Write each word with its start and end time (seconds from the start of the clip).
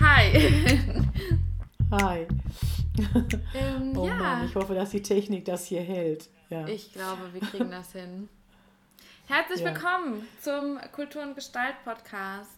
Hi. 0.00 0.32
Hi. 1.90 2.26
Ähm, 3.54 3.96
oh 3.96 4.06
ja. 4.06 4.14
Mann, 4.14 4.46
ich 4.46 4.54
hoffe, 4.54 4.74
dass 4.74 4.90
die 4.90 5.00
Technik 5.00 5.46
das 5.46 5.64
hier 5.64 5.80
hält. 5.80 6.28
Ja. 6.50 6.68
Ich 6.68 6.92
glaube, 6.92 7.32
wir 7.32 7.40
kriegen 7.40 7.70
das 7.70 7.92
hin. 7.92 8.28
Herzlich 9.28 9.60
ja. 9.60 9.66
willkommen 9.72 10.28
zum 10.42 10.78
Kultur 10.92 11.22
und 11.22 11.34
Gestalt 11.34 11.74
Podcast. 11.84 12.50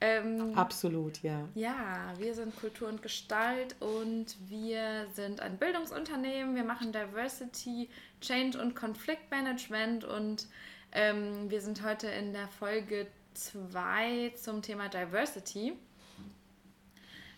Ähm, 0.00 0.54
Absolut, 0.56 1.22
ja. 1.22 1.46
Ja, 1.54 2.14
wir 2.16 2.34
sind 2.34 2.58
Kultur 2.58 2.88
und 2.88 3.02
Gestalt 3.02 3.76
und 3.80 4.36
wir 4.48 5.06
sind 5.12 5.40
ein 5.40 5.58
Bildungsunternehmen. 5.58 6.54
Wir 6.54 6.64
machen 6.64 6.90
Diversity, 6.90 7.90
Change 8.22 8.58
und 8.58 8.74
Konfliktmanagement 8.74 10.04
und 10.04 10.46
ähm, 10.92 11.50
wir 11.50 11.60
sind 11.60 11.84
heute 11.84 12.08
in 12.08 12.32
der 12.32 12.48
Folge 12.48 13.06
2 13.34 14.32
zum 14.36 14.62
Thema 14.62 14.88
Diversity. 14.88 15.74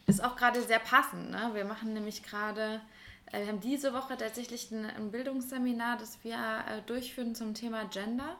Ist 0.06 0.22
auch 0.22 0.36
gerade 0.36 0.62
sehr 0.62 0.78
passend. 0.78 1.30
Ne? 1.30 1.50
Wir 1.54 1.64
machen 1.64 1.94
nämlich 1.94 2.22
gerade, 2.22 2.80
äh, 3.30 3.40
wir 3.40 3.48
haben 3.48 3.60
diese 3.60 3.92
Woche 3.92 4.16
tatsächlich 4.16 4.70
ein, 4.70 4.84
ein 4.84 5.10
Bildungsseminar, 5.10 5.96
das 5.98 6.22
wir 6.24 6.36
äh, 6.36 6.82
durchführen 6.86 7.34
zum 7.34 7.54
Thema 7.54 7.84
Gender. 7.84 8.36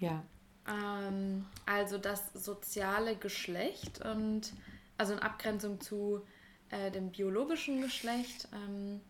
Ja. 0.00 0.22
Ähm, 0.66 1.46
also 1.66 1.98
das 1.98 2.32
soziale 2.32 3.16
Geschlecht 3.16 4.04
und 4.04 4.52
also 4.96 5.12
in 5.12 5.18
Abgrenzung 5.18 5.80
zu 5.80 6.22
äh, 6.70 6.90
dem 6.90 7.10
biologischen 7.10 7.82
Geschlecht. 7.82 8.48
Ähm, 8.52 9.00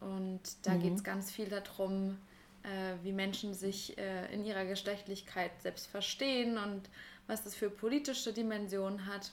und 0.00 0.40
da 0.62 0.74
mhm. 0.74 0.82
geht 0.82 0.94
es 0.94 1.04
ganz 1.04 1.30
viel 1.30 1.48
darum, 1.48 2.18
äh, 2.62 2.94
wie 3.02 3.12
Menschen 3.12 3.54
sich 3.54 3.96
in 4.32 4.44
ihrer 4.44 4.64
Geschlechtlichkeit 4.64 5.50
selbst 5.60 5.86
verstehen 5.86 6.58
und 6.58 6.88
was 7.26 7.44
das 7.44 7.54
für 7.54 7.70
politische 7.70 8.32
Dimensionen 8.32 9.06
hat. 9.06 9.32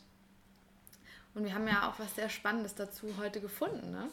Und 1.35 1.43
wir 1.43 1.53
haben 1.53 1.67
ja 1.67 1.89
auch 1.89 1.99
was 1.99 2.15
sehr 2.15 2.29
Spannendes 2.29 2.75
dazu 2.75 3.07
heute 3.19 3.41
gefunden, 3.41 3.91
ne? 3.91 4.09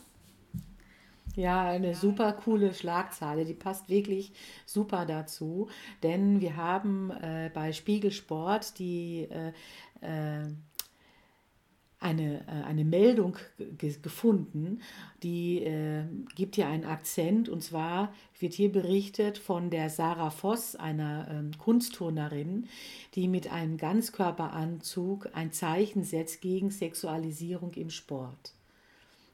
Ja, 1.34 1.62
eine 1.62 1.94
super 1.94 2.32
coole 2.32 2.74
Schlagzeile, 2.74 3.46
die 3.46 3.54
passt 3.54 3.88
wirklich 3.88 4.32
super 4.66 5.06
dazu, 5.06 5.70
denn 6.02 6.42
wir 6.42 6.56
haben 6.56 7.10
äh, 7.10 7.50
bei 7.54 7.72
Spiegelsport 7.72 8.78
die 8.78 9.28
äh, 9.30 9.52
äh, 10.02 10.46
eine, 12.02 12.40
äh, 12.46 12.64
eine 12.66 12.84
Meldung 12.84 13.36
gefunden, 13.78 14.80
die 15.22 15.62
äh, 15.62 16.04
gibt 16.34 16.56
hier 16.56 16.66
einen 16.66 16.84
Akzent 16.84 17.48
und 17.48 17.62
zwar 17.62 18.12
wird 18.38 18.54
hier 18.54 18.72
berichtet 18.72 19.38
von 19.38 19.70
der 19.70 19.88
Sarah 19.88 20.30
Voss, 20.30 20.76
einer 20.76 21.28
ähm, 21.30 21.52
Kunstturnerin, 21.58 22.66
die 23.14 23.28
mit 23.28 23.50
einem 23.50 23.76
Ganzkörperanzug 23.76 25.30
ein 25.32 25.52
Zeichen 25.52 26.02
setzt 26.04 26.40
gegen 26.40 26.70
Sexualisierung 26.70 27.72
im 27.74 27.90
Sport. 27.90 28.54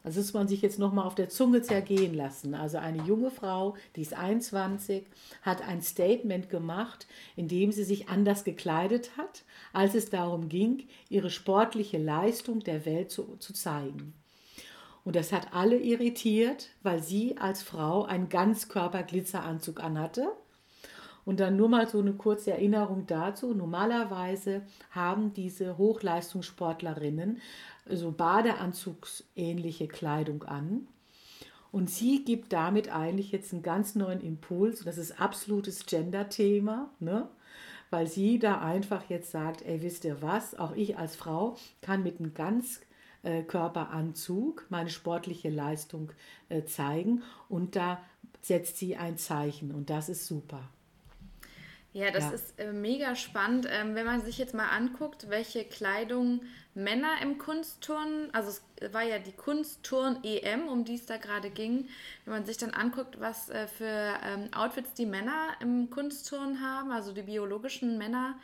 Das 0.09 0.17
muss 0.17 0.33
man 0.33 0.49
sich 0.49 0.63
jetzt 0.63 0.79
nochmal 0.79 1.07
auf 1.07 1.15
der 1.15 1.29
Zunge 1.29 1.61
zergehen 1.61 2.15
lassen. 2.15 2.55
Also 2.55 2.79
eine 2.79 3.03
junge 3.03 3.31
Frau, 3.31 3.77
die 3.95 4.01
ist 4.01 4.15
21, 4.15 5.05
hat 5.43 5.61
ein 5.61 5.83
Statement 5.83 6.49
gemacht, 6.49 7.07
in 7.37 7.47
dem 7.47 7.73
sie 7.73 7.85
sich 7.85 8.09
anders 8.09 8.43
gekleidet 8.43 9.11
hat, 9.19 9.45
als 9.75 9.95
es 9.95 10.09
darum 10.09 10.49
ging, 10.49 10.87
ihre 11.11 11.29
sportliche 11.29 11.99
Leistung 11.99 12.61
der 12.61 12.87
Welt 12.87 13.11
zu, 13.11 13.37
zu 13.39 13.53
zeigen. 13.53 14.15
Und 15.05 15.15
das 15.15 15.31
hat 15.31 15.53
alle 15.53 15.77
irritiert, 15.77 16.71
weil 16.83 17.03
sie 17.03 17.37
als 17.37 17.63
Frau 17.63 18.05
einen 18.05 18.31
Ganzkörper-Glitzeranzug 18.31 19.83
anhatte. 19.83 20.33
Und 21.27 21.41
dann 21.41 21.57
nur 21.57 21.69
mal 21.69 21.87
so 21.87 21.99
eine 21.99 22.15
kurze 22.15 22.53
Erinnerung 22.53 23.07
dazu. 23.07 23.53
Normalerweise 23.53 24.63
haben 24.91 25.35
diese 25.35 25.77
Hochleistungssportlerinnen 25.77 27.43
so 27.91 28.13
Badeanzugsähnliche 28.13 29.89
Kleidung 29.89 30.45
an. 30.45 30.89
Und 31.71 31.91
sie 31.91 32.25
gibt 32.25 32.53
damit 32.53 32.95
eigentlich 32.95 33.31
jetzt 33.31 33.53
einen 33.53 33.63
ganz 33.63 33.95
neuen 33.95 34.21
Impuls. 34.21 34.85
Das 34.85 34.97
ist 34.97 35.21
absolutes 35.21 35.87
Gender-Thema, 35.87 36.91
ne? 36.99 37.29
weil 37.91 38.07
sie 38.07 38.39
da 38.39 38.61
einfach 38.61 39.09
jetzt 39.09 39.31
sagt, 39.31 39.63
ey, 39.63 39.81
wisst 39.83 40.05
ihr 40.05 40.21
was, 40.23 40.55
auch 40.55 40.75
ich 40.75 40.99
als 40.99 41.17
Frau 41.17 41.57
kann 41.81 42.03
mit 42.03 42.21
einem 42.21 42.35
Ganzkörperanzug 42.35 44.67
meine 44.69 44.91
sportliche 44.91 45.49
Leistung 45.51 46.13
äh, 46.49 46.65
zeigen 46.65 47.23
und 47.49 47.77
da 47.77 48.03
setzt 48.41 48.79
sie 48.79 48.97
ein 48.97 49.19
Zeichen 49.19 49.73
und 49.73 49.91
das 49.91 50.09
ist 50.09 50.27
super. 50.27 50.63
Ja, 51.93 52.11
das 52.11 52.25
ja. 52.25 52.31
ist 52.31 52.59
äh, 52.59 52.73
mega 52.73 53.17
spannend. 53.17 53.67
Ähm, 53.71 53.95
wenn 53.95 54.05
man 54.05 54.21
sich 54.23 54.39
jetzt 54.39 54.55
mal 54.55 54.69
anguckt, 54.69 55.31
welche 55.31 55.65
Kleidung 55.65 56.43
Männer 56.75 57.15
im 57.23 57.39
Kunstturnen, 57.39 58.33
also 58.33 58.51
es 58.51 58.93
war 58.93 59.03
ja 59.03 59.19
die 59.19 59.33
Kunstturn-EM, 59.33 60.69
um 60.69 60.85
die 60.85 60.95
es 60.95 61.07
da 61.07 61.17
gerade 61.17 61.51
ging, 61.51 61.89
wenn 62.25 62.35
man 62.35 62.45
sich 62.45 62.57
dann 62.59 62.71
anguckt, 62.71 63.21
was 63.21 63.49
äh, 63.49 63.67
für 63.67 64.15
ähm, 64.23 64.53
Outfits 64.55 64.95
die 64.95 65.07
Männer 65.07 65.49
im 65.61 65.91
Kunstturnen 65.91 66.61
haben, 66.61 66.93
also 66.93 67.13
die 67.13 67.23
biologischen 67.23 67.99
Männer, 67.99 68.39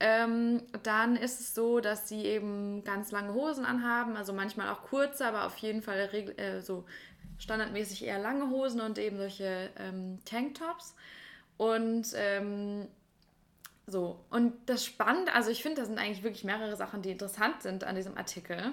ähm, 0.00 0.62
dann 0.82 1.16
ist 1.16 1.40
es 1.40 1.54
so, 1.54 1.80
dass 1.80 2.08
sie 2.08 2.24
eben 2.24 2.84
ganz 2.84 3.12
lange 3.12 3.34
Hosen 3.34 3.64
anhaben, 3.64 4.16
also 4.16 4.32
manchmal 4.32 4.70
auch 4.70 4.82
kurze, 4.82 5.26
aber 5.26 5.46
auf 5.46 5.56
jeden 5.58 5.82
Fall 5.82 6.10
äh, 6.36 6.60
so 6.60 6.84
standardmäßig 7.38 8.04
eher 8.04 8.18
lange 8.18 8.50
Hosen 8.50 8.80
und 8.80 8.98
eben 8.98 9.16
solche 9.16 9.70
ähm, 9.78 10.18
Tanktops. 10.24 10.94
Und 11.56 12.06
ähm, 12.14 12.88
so, 13.86 14.24
und 14.30 14.54
das 14.66 14.84
Spannende, 14.84 15.32
also 15.32 15.50
ich 15.50 15.62
finde, 15.62 15.82
da 15.82 15.86
sind 15.86 15.98
eigentlich 15.98 16.22
wirklich 16.22 16.44
mehrere 16.44 16.76
Sachen, 16.76 17.02
die 17.02 17.10
interessant 17.10 17.62
sind 17.62 17.84
an 17.84 17.96
diesem 17.96 18.16
Artikel. 18.16 18.72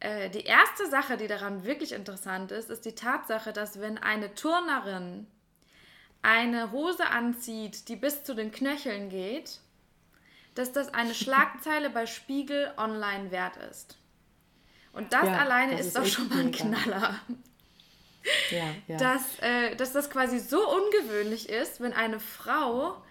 Äh, 0.00 0.30
die 0.30 0.44
erste 0.44 0.88
Sache, 0.88 1.16
die 1.16 1.26
daran 1.26 1.64
wirklich 1.64 1.92
interessant 1.92 2.50
ist, 2.52 2.70
ist 2.70 2.84
die 2.84 2.94
Tatsache, 2.94 3.52
dass 3.52 3.80
wenn 3.80 3.98
eine 3.98 4.34
Turnerin 4.34 5.26
eine 6.22 6.72
Hose 6.72 7.06
anzieht, 7.06 7.88
die 7.88 7.96
bis 7.96 8.24
zu 8.24 8.34
den 8.34 8.50
Knöcheln 8.50 9.08
geht, 9.08 9.60
dass 10.54 10.72
das 10.72 10.92
eine 10.94 11.14
Schlagzeile 11.14 11.90
bei 11.90 12.06
Spiegel 12.06 12.72
online 12.76 13.30
wert 13.30 13.56
ist. 13.70 13.96
Und 14.92 15.12
das 15.12 15.26
ja, 15.26 15.38
alleine 15.38 15.72
das 15.72 15.80
ist, 15.80 15.86
ist 15.88 15.96
doch 15.96 16.06
schon 16.06 16.28
mal 16.28 16.40
ein 16.40 16.52
Knaller. 16.52 17.20
Ja, 18.50 18.64
ja. 18.88 18.96
Dass, 18.96 19.38
äh, 19.40 19.76
dass 19.76 19.92
das 19.92 20.10
quasi 20.10 20.38
so 20.38 20.60
ungewöhnlich 20.68 21.48
ist, 21.48 21.80
wenn 21.80 21.92
eine 21.92 22.20
Frau 22.20 23.02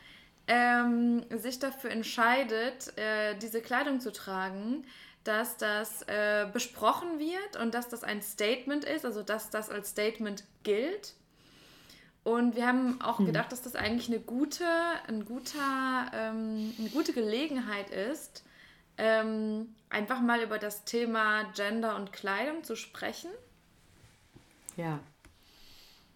ähm, 0.48 1.26
sich 1.30 1.60
dafür 1.60 1.92
entscheidet, 1.92 2.98
äh, 2.98 3.36
diese 3.38 3.62
Kleidung 3.62 4.00
zu 4.00 4.12
tragen, 4.12 4.86
dass 5.24 5.58
das 5.58 6.04
äh, 6.04 6.48
besprochen 6.54 7.20
wird 7.20 7.62
und 7.62 7.74
dass 7.74 7.90
das 7.90 8.04
ein 8.04 8.22
Statement 8.22 8.86
ist, 8.86 9.06
also 9.06 9.24
dass 9.24 9.50
das 9.50 9.70
als 9.70 9.90
Statement 9.90 10.44
gilt. 10.64 11.14
Und 12.24 12.56
wir 12.56 12.68
haben 12.68 13.02
auch 13.02 13.20
hm. 13.20 13.28
gedacht, 13.28 13.52
dass 13.52 13.62
das 13.62 13.76
eigentlich 13.76 14.10
eine 14.10 14.20
gute, 14.20 14.66
ein 15.08 15.26
guter, 15.26 16.12
ähm, 16.14 16.74
eine 16.78 16.90
gute 16.90 17.14
Gelegenheit 17.14 17.90
ist, 17.90 18.44
ähm, 18.98 19.76
einfach 19.90 20.22
mal 20.22 20.42
über 20.42 20.58
das 20.58 20.86
Thema 20.86 21.44
Gender 21.56 21.96
und 21.96 22.14
Kleidung 22.14 22.64
zu 22.64 22.76
sprechen. 22.76 23.30
Ja 24.78 25.02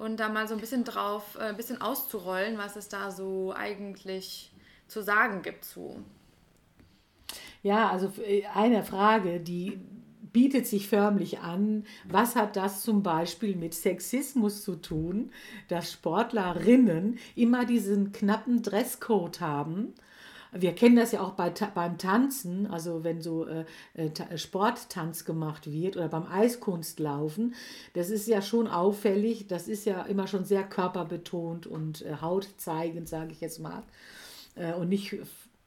und 0.02 0.20
da 0.20 0.30
mal 0.30 0.48
so 0.48 0.56
ein 0.56 0.60
bisschen 0.60 0.84
drauf, 0.84 1.38
äh, 1.40 1.44
ein 1.44 1.58
bisschen 1.58 1.80
auszurollen, 1.80 2.58
was 2.58 2.76
es 2.76 2.90
da 2.90 3.12
so 3.12 3.54
eigentlich 3.56 4.52
zu 4.88 5.04
sagen 5.04 5.44
gibt 5.44 5.64
zu. 5.64 6.04
Ja, 7.62 7.90
also 7.90 8.12
äh, 8.26 8.44
eine 8.56 8.84
Frage, 8.84 9.40
die 9.40 9.80
bietet 10.34 10.66
sich 10.66 10.88
förmlich 10.88 11.40
an. 11.42 11.86
Was 12.06 12.36
hat 12.36 12.56
das 12.56 12.82
zum 12.82 13.04
Beispiel 13.04 13.56
mit 13.56 13.76
Sexismus 13.76 14.64
zu 14.64 14.76
tun, 14.76 15.32
dass 15.68 15.92
Sportlerinnen 15.92 17.20
immer 17.36 17.66
diesen 17.66 18.12
knappen 18.12 18.64
Dresscode 18.64 19.40
haben? 19.40 19.94
Wir 20.54 20.76
kennen 20.76 20.98
das 20.98 21.14
ja 21.14 21.22
auch 21.22 21.32
bei, 21.32 21.50
beim 21.50 21.98
Tanzen, 21.98 22.68
also 22.68 23.06
wenn 23.06 23.22
so 23.22 23.48
äh, 23.48 23.66
äh 23.94 24.38
Sporttanz 24.38 25.24
gemacht 25.24 25.72
wird 25.72 25.96
oder 25.96 26.10
beim 26.10 26.28
Eiskunstlaufen. 26.28 27.56
Das 27.94 28.10
ist 28.10 28.28
ja 28.28 28.42
schon 28.42 28.68
auffällig, 28.68 29.48
das 29.48 29.70
ist 29.70 29.86
ja 29.86 30.02
immer 30.04 30.28
schon 30.28 30.44
sehr 30.44 30.64
körperbetont 30.64 31.68
und 31.68 32.02
äh, 32.02 32.16
hautzeigend, 32.20 33.08
sage 33.08 33.32
ich 33.32 33.40
jetzt 33.40 33.60
mal. 33.60 33.84
Äh, 34.56 34.74
und 34.74 34.90
nicht 34.90 35.16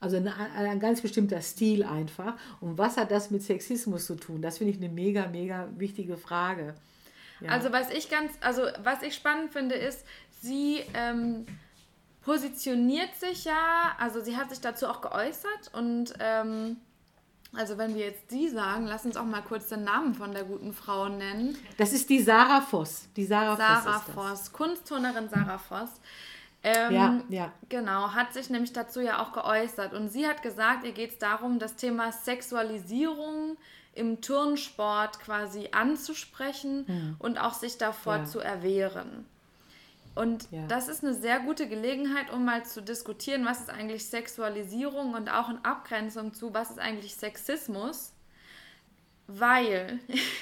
Also 0.01 0.19
ein, 0.19 0.29
ein, 0.29 0.81
ganz 0.81 1.01
bestimmter 1.01 1.41
Stil 1.41 1.83
einfach. 1.83 2.35
Und 2.61 2.77
was 2.77 2.99
hat 2.99 3.11
das 3.11 3.31
mit 3.31 3.43
Sexismus 3.43 4.05
zu 4.05 4.17
tun? 4.17 4.43
Das 4.43 4.59
finde 4.59 4.75
ich 4.75 4.79
eine 4.79 4.91
mega, 4.91 5.29
mega 5.29 5.69
wichtige 5.79 6.19
Frage. 6.19 6.75
Ja. 7.41 7.51
Also 7.51 7.73
was 7.73 7.91
ich 7.91 8.11
ganz, 8.11 8.33
also 8.43 8.63
was 8.83 9.03
ich 9.03 9.15
spannend 9.15 9.53
finde, 9.53 9.77
ist, 9.77 10.05
sie 10.43 10.83
ähm, 10.93 11.47
positioniert 12.25 13.15
sich 13.17 13.45
ja, 13.45 13.93
also 13.99 14.21
sie 14.23 14.37
hat 14.37 14.51
sich 14.51 14.61
dazu 14.61 14.87
auch 14.87 15.01
geäußert 15.01 15.71
und 15.73 16.15
ähm, 16.21 16.79
also 17.57 17.79
wenn 17.79 17.95
wir 17.95 18.07
jetzt 18.07 18.31
sie 18.31 18.49
sagen, 18.49 18.87
lass 18.87 19.05
uns 19.05 19.17
auch 19.17 19.25
mal 19.25 19.43
kurz 19.43 19.69
den 19.69 19.85
Namen 19.85 20.15
von 20.15 20.33
der 20.33 20.45
guten 20.45 20.73
Frau 20.73 21.09
nennen. 21.09 21.57
Das 21.79 21.93
ist 21.93 22.11
die 22.11 22.21
Sarah 22.21 22.61
Voss. 22.61 23.09
Die 23.17 23.25
Sarah, 23.25 23.57
Sarah 23.57 24.01
Voss, 24.01 24.15
Voss 24.15 24.53
Kunstturnerin 24.53 25.29
Sarah 25.29 25.59
Voss. 25.59 25.91
Ähm, 26.65 26.95
ja, 26.95 27.21
ja. 27.29 27.53
Genau, 27.69 28.15
hat 28.15 28.33
sich 28.33 28.49
nämlich 28.49 28.73
dazu 28.73 29.01
ja 29.01 29.23
auch 29.23 29.33
geäußert. 29.33 29.93
Und 29.93 30.09
sie 30.09 30.27
hat 30.27 30.43
gesagt, 30.43 30.85
ihr 30.85 30.93
geht 30.93 31.11
es 31.11 31.19
darum, 31.19 31.59
das 31.59 31.77
Thema 31.77 32.11
Sexualisierung 32.11 33.57
im 33.93 34.21
Turnsport 34.21 35.21
quasi 35.21 35.69
anzusprechen 35.71 36.85
mhm. 36.89 37.17
und 37.19 37.39
auch 37.39 37.55
sich 37.55 37.79
davor 37.79 38.17
ja. 38.17 38.25
zu 38.25 38.41
erwehren. 38.41 39.27
Und 40.15 40.49
ja. 40.53 40.67
das 40.69 40.89
ist 40.89 41.03
eine 41.03 41.15
sehr 41.15 41.41
gute 41.41 41.69
Gelegenheit, 41.69 42.33
um 42.33 42.45
mal 42.45 42.65
zu 42.65 42.81
diskutieren, 42.81 43.45
was 43.45 43.61
ist 43.61 43.71
eigentlich 43.71 44.07
Sexualisierung 44.07 45.15
und 45.15 45.29
auch 45.29 45.49
in 45.49 45.59
Abgrenzung 45.65 46.33
zu, 46.35 46.55
was 46.55 46.71
ist 46.71 46.79
eigentlich 46.79 47.17
Sexismus. 47.17 48.13
Weil, 49.27 49.99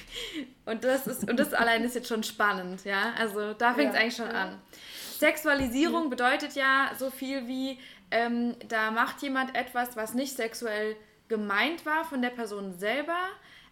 und 0.67 0.85
das 0.85 1.07
ist, 1.07 1.29
und 1.29 1.39
das 1.39 1.55
allein 1.55 1.85
ist 1.85 1.95
jetzt 1.95 2.09
schon 2.09 2.23
spannend, 2.23 2.85
ja, 2.85 3.13
also 3.17 3.55
da 3.55 3.75
fängt 3.75 3.91
es 3.91 3.95
ja. 3.95 4.01
eigentlich 4.01 4.17
schon 4.17 4.29
an. 4.29 4.61
Sexualisierung 5.19 6.11
bedeutet 6.11 6.55
ja 6.55 6.91
so 6.99 7.11
viel 7.11 7.47
wie, 7.47 7.79
ähm, 8.11 8.57
da 8.69 8.91
macht 8.91 9.23
jemand 9.23 9.55
etwas, 9.55 9.97
was 9.97 10.15
nicht 10.15 10.35
sexuell 10.37 10.97
gemeint 11.29 11.87
war 11.87 12.05
von 12.05 12.21
der 12.21 12.31
Person 12.31 12.77
selber. 12.77 13.17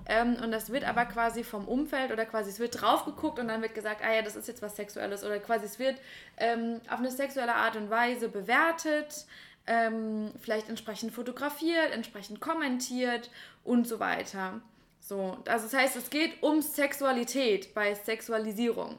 Ähm, 0.07 0.37
und 0.43 0.51
das 0.51 0.71
wird 0.71 0.85
aber 0.85 1.05
quasi 1.07 1.45
vom 1.45 1.69
Umfeld 1.69 2.11
oder 2.11 2.25
quasi 2.27 2.51
es 2.51 2.59
wird 2.59 2.81
drauf 2.81 3.05
geguckt 3.05 3.39
und 3.39 3.49
dann 3.49 3.63
wird 3.63 3.75
gesagt, 3.75 4.03
ah 4.05 4.13
ja, 4.13 4.23
das 4.23 4.37
ist 4.37 4.49
jetzt 4.49 4.63
was 4.63 4.77
Sexuelles 4.77 5.25
oder 5.25 5.39
quasi 5.39 5.67
es 5.67 5.79
wird 5.79 5.97
ähm, 6.37 6.81
auf 6.89 6.99
eine 6.99 7.11
sexuelle 7.11 7.55
Art 7.55 7.77
und 7.77 7.91
Weise 7.91 8.29
bewertet, 8.29 9.27
ähm, 9.67 10.33
vielleicht 10.41 10.69
entsprechend 10.69 11.13
fotografiert, 11.13 11.93
entsprechend 11.93 12.41
kommentiert 12.41 13.31
und 13.65 13.87
so 13.87 14.01
weiter. 14.01 14.61
So, 15.01 15.39
also 15.47 15.67
das 15.67 15.75
heißt, 15.75 15.97
es 15.97 16.11
geht 16.11 16.43
um 16.43 16.63
Sexualität 16.63 17.75
bei 17.75 17.95
Sexualisierung. 17.95 18.97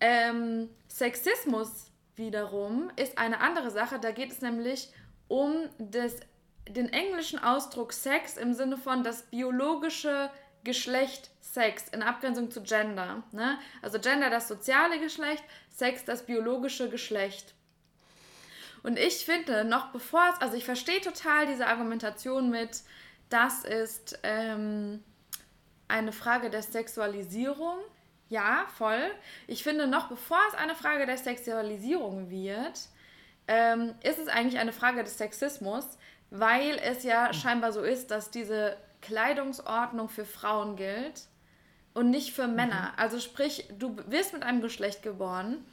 Ähm, 0.00 0.68
Sexismus 0.88 1.90
wiederum 2.16 2.90
ist 2.96 3.18
eine 3.18 3.40
andere 3.40 3.70
Sache. 3.70 3.98
Da 3.98 4.10
geht 4.10 4.32
es 4.32 4.40
nämlich 4.40 4.90
um 5.28 5.68
das, 5.78 6.16
den 6.68 6.92
englischen 6.92 7.38
Ausdruck 7.38 7.92
Sex 7.92 8.36
im 8.36 8.54
Sinne 8.54 8.76
von 8.76 9.04
das 9.04 9.22
biologische 9.22 10.30
Geschlecht 10.64 11.30
Sex 11.40 11.88
in 11.88 12.02
Abgrenzung 12.02 12.50
zu 12.50 12.62
Gender. 12.62 13.22
Ne? 13.32 13.58
Also 13.82 13.98
Gender 13.98 14.30
das 14.30 14.48
soziale 14.48 14.98
Geschlecht, 14.98 15.42
Sex 15.70 16.04
das 16.04 16.26
biologische 16.26 16.90
Geschlecht. 16.90 17.54
Und 18.82 18.98
ich 18.98 19.24
finde, 19.24 19.64
noch 19.64 19.88
bevor 19.88 20.22
es, 20.32 20.40
also 20.40 20.56
ich 20.56 20.64
verstehe 20.64 21.00
total 21.00 21.46
diese 21.46 21.66
Argumentation 21.66 22.50
mit, 22.50 22.82
das 23.30 23.64
ist 23.64 24.18
ähm, 24.22 25.02
eine 25.88 26.12
Frage 26.12 26.50
der 26.50 26.62
Sexualisierung. 26.62 27.78
Ja, 28.28 28.66
voll. 28.76 29.10
Ich 29.46 29.62
finde, 29.62 29.86
noch 29.86 30.08
bevor 30.08 30.38
es 30.48 30.58
eine 30.58 30.74
Frage 30.74 31.06
der 31.06 31.16
Sexualisierung 31.16 32.30
wird, 32.30 32.88
ähm, 33.48 33.94
ist 34.02 34.18
es 34.18 34.28
eigentlich 34.28 34.58
eine 34.58 34.72
Frage 34.72 35.04
des 35.04 35.18
Sexismus, 35.18 35.86
weil 36.30 36.78
es 36.82 37.02
ja 37.02 37.32
scheinbar 37.32 37.72
so 37.72 37.82
ist, 37.82 38.10
dass 38.10 38.30
diese 38.30 38.76
Kleidungsordnung 39.02 40.08
für 40.08 40.24
Frauen 40.24 40.76
gilt 40.76 41.22
und 41.94 42.10
nicht 42.10 42.32
für 42.32 42.46
Männer. 42.46 42.92
Mhm. 42.92 42.98
Also 42.98 43.20
sprich, 43.20 43.68
du 43.78 43.96
wirst 44.06 44.32
mit 44.32 44.42
einem 44.42 44.60
Geschlecht 44.60 45.02
geboren, 45.02 45.64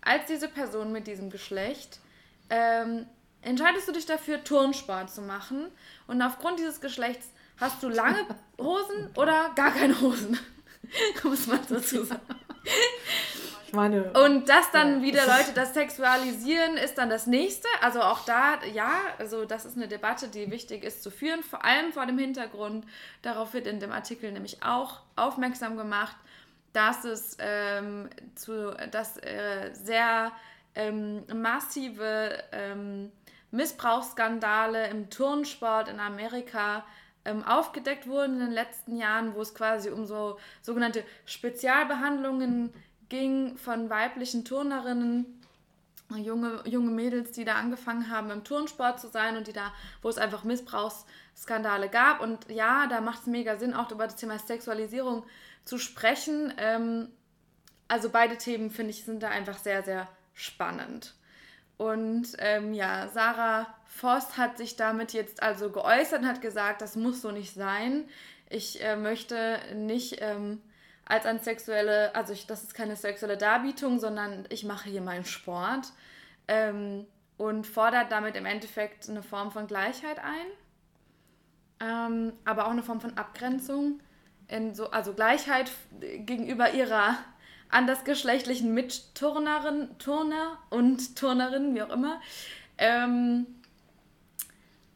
als 0.00 0.26
diese 0.26 0.48
Person 0.48 0.92
mit 0.92 1.06
diesem 1.06 1.30
Geschlecht 1.30 2.00
ähm, 2.48 3.06
entscheidest 3.42 3.88
du 3.88 3.92
dich 3.92 4.06
dafür, 4.06 4.42
Turnsport 4.42 5.10
zu 5.10 5.22
machen 5.22 5.66
und 6.06 6.20
aufgrund 6.22 6.58
dieses 6.58 6.80
Geschlechts 6.80 7.28
hast 7.58 7.82
du 7.82 7.88
lange 7.88 8.26
Hosen 8.60 9.10
oder 9.16 9.50
gar 9.54 9.72
keine 9.72 10.00
Hosen. 10.00 10.38
muss 11.24 11.46
man 11.46 11.60
dazu 11.68 12.04
sagen. 12.04 12.20
Ich 13.70 13.76
meine, 13.76 14.12
und 14.24 14.48
das 14.48 14.68
dann 14.72 14.96
ja. 14.96 15.02
wieder 15.06 15.26
Leute 15.26 15.52
das 15.54 15.74
Sexualisieren 15.74 16.76
ist 16.76 16.98
dann 16.98 17.08
das 17.08 17.28
nächste. 17.28 17.68
Also 17.80 18.00
auch 18.00 18.24
da, 18.24 18.58
ja, 18.74 18.90
also 19.16 19.44
das 19.44 19.64
ist 19.64 19.76
eine 19.76 19.86
Debatte, 19.86 20.26
die 20.26 20.50
wichtig 20.50 20.82
ist 20.82 21.04
zu 21.04 21.12
führen, 21.12 21.44
vor 21.44 21.64
allem 21.64 21.92
vor 21.92 22.04
dem 22.04 22.18
Hintergrund, 22.18 22.84
darauf 23.22 23.54
wird 23.54 23.68
in 23.68 23.78
dem 23.78 23.92
Artikel 23.92 24.32
nämlich 24.32 24.64
auch 24.64 25.02
aufmerksam 25.14 25.76
gemacht, 25.76 26.16
dass 26.72 27.04
es 27.04 27.36
ähm, 27.38 28.10
zu, 28.34 28.76
dass 28.90 29.18
äh, 29.18 29.70
sehr 29.72 30.32
ähm, 30.74 31.22
massive 31.32 32.42
ähm, 32.50 33.12
Missbrauchsskandale 33.52 34.88
im 34.88 35.10
Turnsport 35.10 35.88
in 35.88 36.00
Amerika 36.00 36.84
ähm, 37.24 37.44
aufgedeckt 37.44 38.08
wurden 38.08 38.40
in 38.40 38.46
den 38.46 38.52
letzten 38.52 38.96
Jahren, 38.96 39.36
wo 39.36 39.42
es 39.42 39.54
quasi 39.54 39.90
um 39.90 40.06
so 40.06 40.40
sogenannte 40.60 41.04
Spezialbehandlungen 41.24 42.74
ging 43.10 43.58
von 43.58 43.90
weiblichen 43.90 44.44
Turnerinnen, 44.46 45.26
junge, 46.16 46.62
junge 46.64 46.90
Mädels, 46.90 47.32
die 47.32 47.44
da 47.44 47.56
angefangen 47.56 48.10
haben, 48.10 48.30
im 48.30 48.42
Turnsport 48.42 48.98
zu 48.98 49.08
sein 49.08 49.36
und 49.36 49.46
die 49.46 49.52
da, 49.52 49.72
wo 50.00 50.08
es 50.08 50.16
einfach 50.16 50.44
Missbrauchsskandale 50.44 51.90
gab. 51.90 52.20
Und 52.20 52.48
ja, 52.48 52.86
da 52.86 53.00
macht 53.00 53.20
es 53.20 53.26
mega 53.26 53.56
Sinn, 53.56 53.74
auch 53.74 53.90
über 53.90 54.06
das 54.06 54.16
Thema 54.16 54.38
Sexualisierung 54.38 55.24
zu 55.64 55.78
sprechen. 55.78 56.54
Ähm, 56.56 57.08
also 57.88 58.08
beide 58.08 58.38
Themen, 58.38 58.70
finde 58.70 58.90
ich, 58.90 59.04
sind 59.04 59.22
da 59.22 59.28
einfach 59.28 59.58
sehr, 59.58 59.82
sehr 59.82 60.08
spannend. 60.32 61.14
Und 61.76 62.28
ähm, 62.38 62.74
ja, 62.74 63.08
Sarah 63.08 63.66
Voss 63.86 64.36
hat 64.36 64.58
sich 64.58 64.76
damit 64.76 65.12
jetzt 65.12 65.42
also 65.42 65.70
geäußert 65.70 66.20
und 66.20 66.28
hat 66.28 66.42
gesagt, 66.42 66.82
das 66.82 66.94
muss 66.94 67.22
so 67.22 67.30
nicht 67.30 67.54
sein. 67.54 68.04
Ich 68.48 68.82
äh, 68.82 68.96
möchte 68.96 69.58
nicht 69.74 70.18
ähm, 70.20 70.60
als 71.10 71.26
ein 71.26 71.40
sexuelle, 71.40 72.14
also 72.14 72.32
ich, 72.32 72.46
das 72.46 72.62
ist 72.62 72.74
keine 72.74 72.96
sexuelle 72.96 73.36
Darbietung, 73.36 73.98
sondern 73.98 74.44
ich 74.48 74.64
mache 74.64 74.88
hier 74.88 75.02
meinen 75.02 75.24
Sport 75.24 75.88
ähm, 76.46 77.06
und 77.36 77.66
fordert 77.66 78.12
damit 78.12 78.36
im 78.36 78.46
Endeffekt 78.46 79.08
eine 79.08 79.22
Form 79.22 79.50
von 79.50 79.66
Gleichheit 79.66 80.18
ein, 80.18 80.46
ähm, 81.80 82.32
aber 82.44 82.66
auch 82.66 82.70
eine 82.70 82.82
Form 82.82 83.00
von 83.00 83.16
Abgrenzung, 83.18 84.00
so, 84.72 84.90
also 84.90 85.12
Gleichheit 85.12 85.70
gegenüber 86.00 86.72
ihrer 86.72 87.16
andersgeschlechtlichen 87.68 88.74
Mitturnerin, 88.74 89.96
Turner 89.98 90.58
und 90.70 91.16
Turnerinnen, 91.16 91.74
wie 91.74 91.82
auch 91.82 91.90
immer. 91.90 92.20
Ähm, 92.78 93.46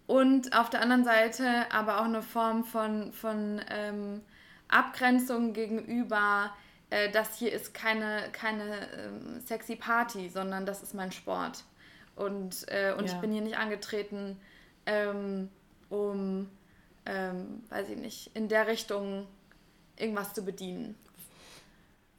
und 0.06 0.56
auf 0.56 0.70
der 0.70 0.80
anderen 0.82 1.04
Seite 1.04 1.66
aber 1.70 2.00
auch 2.00 2.04
eine 2.04 2.22
Form 2.22 2.64
von, 2.64 3.12
von 3.12 3.60
ähm, 3.70 4.22
Abgrenzung 4.74 5.52
gegenüber, 5.52 6.52
äh, 6.90 7.10
das 7.10 7.38
hier 7.38 7.52
ist 7.52 7.74
keine, 7.74 8.22
keine 8.32 8.88
ähm, 8.92 9.40
sexy 9.40 9.76
Party, 9.76 10.28
sondern 10.28 10.66
das 10.66 10.82
ist 10.82 10.94
mein 10.94 11.12
Sport. 11.12 11.64
Und, 12.16 12.66
äh, 12.68 12.94
und 12.96 13.06
ja. 13.06 13.12
ich 13.12 13.20
bin 13.20 13.32
hier 13.32 13.42
nicht 13.42 13.58
angetreten, 13.58 14.38
ähm, 14.86 15.48
um, 15.88 16.48
ähm, 17.06 17.62
weiß 17.68 17.88
ich 17.90 17.98
nicht, 17.98 18.30
in 18.34 18.48
der 18.48 18.66
Richtung 18.66 19.26
irgendwas 19.96 20.34
zu 20.34 20.44
bedienen. 20.44 20.96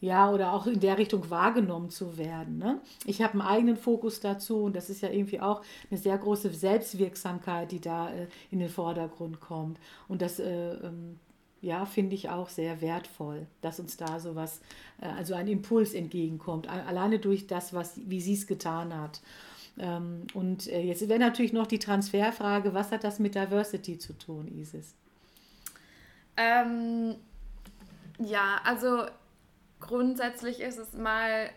Ja, 0.02 0.30
oder 0.30 0.54
auch 0.54 0.68
in 0.68 0.82
der 0.82 0.98
Richtung 0.98 1.30
wahrgenommen 1.30 1.90
zu 1.90 2.18
werden. 2.18 2.58
Ne? 2.58 2.82
Ich 3.06 3.22
habe 3.22 3.34
einen 3.34 3.42
eigenen 3.42 3.78
Fokus 3.78 4.20
dazu 4.20 4.64
und 4.64 4.76
das 4.76 4.90
ist 4.90 5.02
ja 5.02 5.10
irgendwie 5.10 5.40
auch 5.40 5.62
eine 5.90 5.98
sehr 5.98 6.18
große 6.18 6.50
Selbstwirksamkeit, 6.50 7.72
die 7.72 7.80
da 7.80 8.10
äh, 8.10 8.28
in 8.52 8.60
den 8.60 8.70
Vordergrund 8.70 9.40
kommt. 9.40 9.80
Und 10.08 10.22
das 10.22 10.40
äh, 10.40 10.74
ähm, 10.74 11.20
ja, 11.62 11.86
finde 11.86 12.16
ich 12.16 12.30
auch 12.30 12.50
sehr 12.50 12.82
wertvoll, 12.82 13.48
dass 13.62 13.80
uns 13.80 13.98
da 13.98 14.20
sowas, 14.20 14.62
äh, 15.02 15.08
also 15.08 15.34
ein 15.34 15.48
Impuls 15.48 15.94
entgegenkommt, 15.94 16.68
alleine 16.68 17.20
durch 17.20 17.48
das, 17.48 17.74
was, 17.74 18.00
wie 18.06 18.22
sie 18.22 18.34
es 18.34 18.48
getan 18.48 18.96
hat. 18.96 19.22
Ähm, 19.78 20.28
und 20.34 20.68
äh, 20.68 20.82
jetzt 20.82 21.08
wäre 21.08 21.20
natürlich 21.20 21.54
noch 21.54 21.68
die 21.68 21.80
Transferfrage, 21.80 22.74
was 22.74 22.92
hat 22.92 23.04
das 23.04 23.20
mit 23.20 23.36
Diversity 23.36 23.98
zu 23.98 24.14
tun, 24.14 24.48
Isis? 24.48 24.94
Ähm, 26.38 27.16
ja, 28.20 28.62
also 28.64 29.06
grundsätzlich 29.80 30.62
ist 30.62 30.78
es 30.78 30.94
mal 30.94 31.50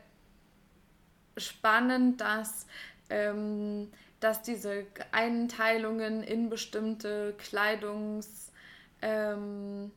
spannend, 1.36 2.20
dass, 2.20 2.66
ähm, 3.10 3.88
dass 4.20 4.42
diese 4.42 4.86
Einteilungen 5.12 6.22
in 6.22 6.48
bestimmte 6.48 7.34
Kleidungs, 7.38 8.47
ähm, 9.02 9.90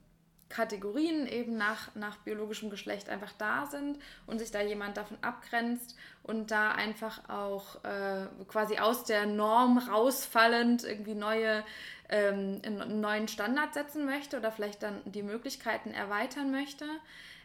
Kategorien 0.51 1.25
eben 1.27 1.57
nach, 1.57 1.95
nach 1.95 2.17
biologischem 2.17 2.69
Geschlecht 2.69 3.09
einfach 3.09 3.31
da 3.37 3.65
sind 3.65 3.97
und 4.27 4.39
sich 4.39 4.51
da 4.51 4.61
jemand 4.61 4.97
davon 4.97 5.17
abgrenzt 5.21 5.95
und 6.23 6.51
da 6.51 6.71
einfach 6.71 7.29
auch 7.29 7.83
äh, 7.83 8.27
quasi 8.47 8.77
aus 8.77 9.05
der 9.05 9.25
Norm 9.25 9.77
rausfallend 9.77 10.83
irgendwie 10.83 11.15
neue, 11.15 11.63
ähm, 12.09 12.61
einen 12.63 13.01
neuen 13.01 13.27
Standard 13.27 13.73
setzen 13.73 14.05
möchte 14.05 14.37
oder 14.37 14.51
vielleicht 14.51 14.83
dann 14.83 15.01
die 15.05 15.23
Möglichkeiten 15.23 15.91
erweitern 15.91 16.51
möchte. 16.51 16.85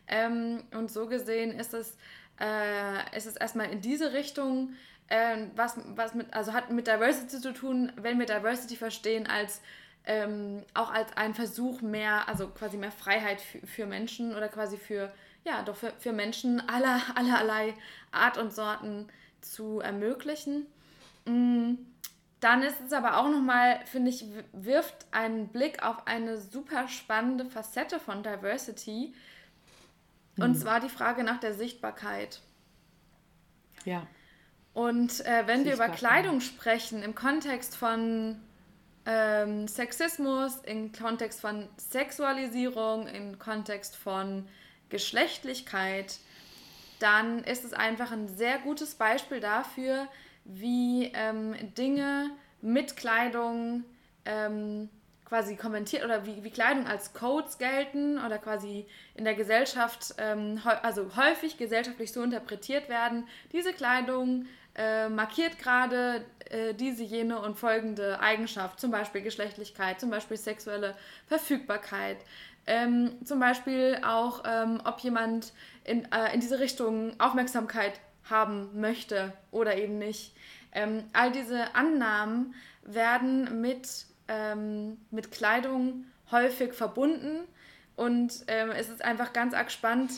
Ähm, 0.09 0.65
und 0.73 0.91
so 0.91 1.07
gesehen 1.07 1.59
ist 1.59 1.75
es, 1.75 1.97
äh, 2.41 3.17
ist 3.17 3.27
es 3.27 3.37
erstmal 3.37 3.71
in 3.71 3.81
diese 3.81 4.13
Richtung, 4.13 4.75
äh, 5.09 5.47
was, 5.55 5.77
was 5.95 6.15
mit, 6.15 6.35
also 6.35 6.53
hat 6.53 6.71
mit 6.71 6.87
Diversity 6.87 7.41
zu 7.41 7.53
tun, 7.53 7.93
wenn 7.97 8.19
wir 8.19 8.27
Diversity 8.27 8.77
verstehen 8.77 9.27
als 9.27 9.63
ähm, 10.07 10.63
auch 10.75 10.91
als 10.91 11.17
ein 11.17 11.35
Versuch 11.35 11.83
mehr, 11.83 12.29
also 12.29 12.49
quasi 12.49 12.77
mehr 12.77 12.93
Freiheit 12.93 13.41
für, 13.41 13.67
für 13.67 13.87
Menschen 13.87 14.35
oder 14.35 14.49
quasi 14.49 14.77
für, 14.77 15.13
ja, 15.45 15.63
doch 15.63 15.77
für, 15.77 15.93
für 15.99 16.13
Menschen 16.13 16.67
aller, 16.69 17.01
allerlei 17.15 17.75
Art 18.13 18.39
und 18.39 18.55
Sorten 18.55 19.09
zu 19.41 19.81
ermöglichen. 19.81 20.67
Mm, 21.25 21.75
dann 22.41 22.63
ist 22.63 22.81
es 22.85 22.93
aber 22.93 23.17
auch 23.17 23.29
nochmal, 23.29 23.81
finde 23.87 24.11
ich, 24.11 24.25
wirft 24.53 25.07
einen 25.11 25.49
Blick 25.49 25.83
auf 25.83 26.07
eine 26.07 26.39
super 26.39 26.87
spannende 26.87 27.47
Facette 27.47 27.99
von 27.99 28.23
Diversity. 28.23 29.15
Und 30.39 30.51
mhm. 30.51 30.55
zwar 30.55 30.81
die 30.81 30.89
Frage 30.89 31.25
nach 31.25 31.41
der 31.41 31.55
Sichtbarkeit. 31.55 32.41
Ja. 33.85 34.07
Und 34.75 35.25
äh, 35.25 35.47
wenn 35.47 35.65
wir 35.65 35.73
über 35.75 35.89
Kleidung 35.89 36.41
sprechen 36.41 37.03
im 37.03 37.15
Kontext 37.15 37.75
von 37.75 38.39
ähm, 39.07 39.69
Sexismus, 39.69 40.59
im 40.65 40.93
Kontext 40.93 41.41
von 41.41 41.69
Sexualisierung, 41.77 43.07
im 43.07 43.39
Kontext 43.39 43.97
von 43.97 44.49
Geschlechtlichkeit, 44.89 46.19
dann 46.99 47.45
ist 47.45 47.65
es 47.65 47.73
einfach 47.73 48.11
ein 48.11 48.29
sehr 48.29 48.59
gutes 48.59 48.95
Beispiel 48.95 49.41
dafür, 49.41 50.09
wie 50.45 51.13
ähm, 51.15 51.55
Dinge 51.77 52.31
mit 52.61 52.97
Kleidung 52.97 53.85
ähm, 54.25 54.89
quasi 55.25 55.57
kommentiert 55.57 56.05
oder 56.05 56.25
wie, 56.25 56.43
wie 56.45 56.51
Kleidung 56.51 56.87
als 56.87 57.13
Codes 57.13 57.59
gelten 57.59 58.19
oder 58.25 58.39
quasi 58.39 58.87
in 59.15 59.25
der 59.25 59.35
Gesellschaft, 59.35 60.15
ähm, 60.19 60.61
also 60.83 61.17
häufig 61.17 61.59
gesellschaftlich 61.59 62.13
so 62.13 62.23
interpretiert 62.23 62.89
werden. 62.89 63.27
Diese 63.53 63.73
Kleidung 63.73 64.47
äh, 64.77 65.09
markiert 65.09 65.59
gerade 65.59 66.25
äh, 66.51 66.75
diese, 66.75 67.03
jene 67.03 67.41
und 67.41 67.59
folgende 67.59 68.21
Eigenschaft, 68.21 68.79
zum 68.79 68.91
Beispiel 68.91 69.23
Geschlechtlichkeit, 69.23 70.01
zum 70.01 70.11
Beispiel 70.11 70.37
sexuelle 70.37 70.95
Verfügbarkeit, 71.27 72.19
ähm, 72.67 73.13
zum 73.25 73.41
Beispiel 73.41 73.99
auch, 74.05 74.43
ähm, 74.47 74.81
ob 74.85 75.01
jemand 75.01 75.53
in, 75.85 76.11
äh, 76.13 76.35
in 76.35 76.41
diese 76.41 76.59
Richtung 76.59 77.19
Aufmerksamkeit 77.19 78.01
haben 78.29 78.81
möchte 78.81 79.33
oder 79.51 79.77
eben 79.77 79.99
nicht. 79.99 80.35
Ähm, 80.73 81.05
all 81.13 81.33
diese 81.33 81.75
Annahmen 81.75 82.55
werden 82.83 83.61
mit, 83.61 84.07
ähm, 84.29 84.99
mit 85.11 85.31
Kleidung 85.31 86.05
häufig 86.31 86.75
verbunden 86.75 87.47
und 87.95 88.45
ähm, 88.49 88.71
es 88.71 88.89
ist 88.89 89.03
einfach 89.03 89.33
ganz 89.33 89.55
arg 89.55 89.71
spannend, 89.71 90.13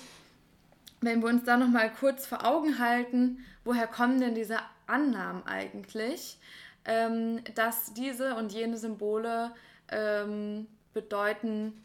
wenn 1.00 1.20
wir 1.22 1.28
uns 1.28 1.44
da 1.44 1.56
nochmal 1.56 1.92
kurz 1.92 2.26
vor 2.26 2.44
Augen 2.44 2.78
halten, 2.80 3.44
woher 3.68 3.86
kommen 3.86 4.18
denn 4.18 4.34
diese 4.34 4.58
Annahmen 4.86 5.46
eigentlich, 5.46 6.38
ähm, 6.86 7.44
dass 7.54 7.92
diese 7.92 8.34
und 8.36 8.50
jene 8.50 8.78
Symbole 8.78 9.52
ähm, 9.90 10.66
bedeuten, 10.94 11.84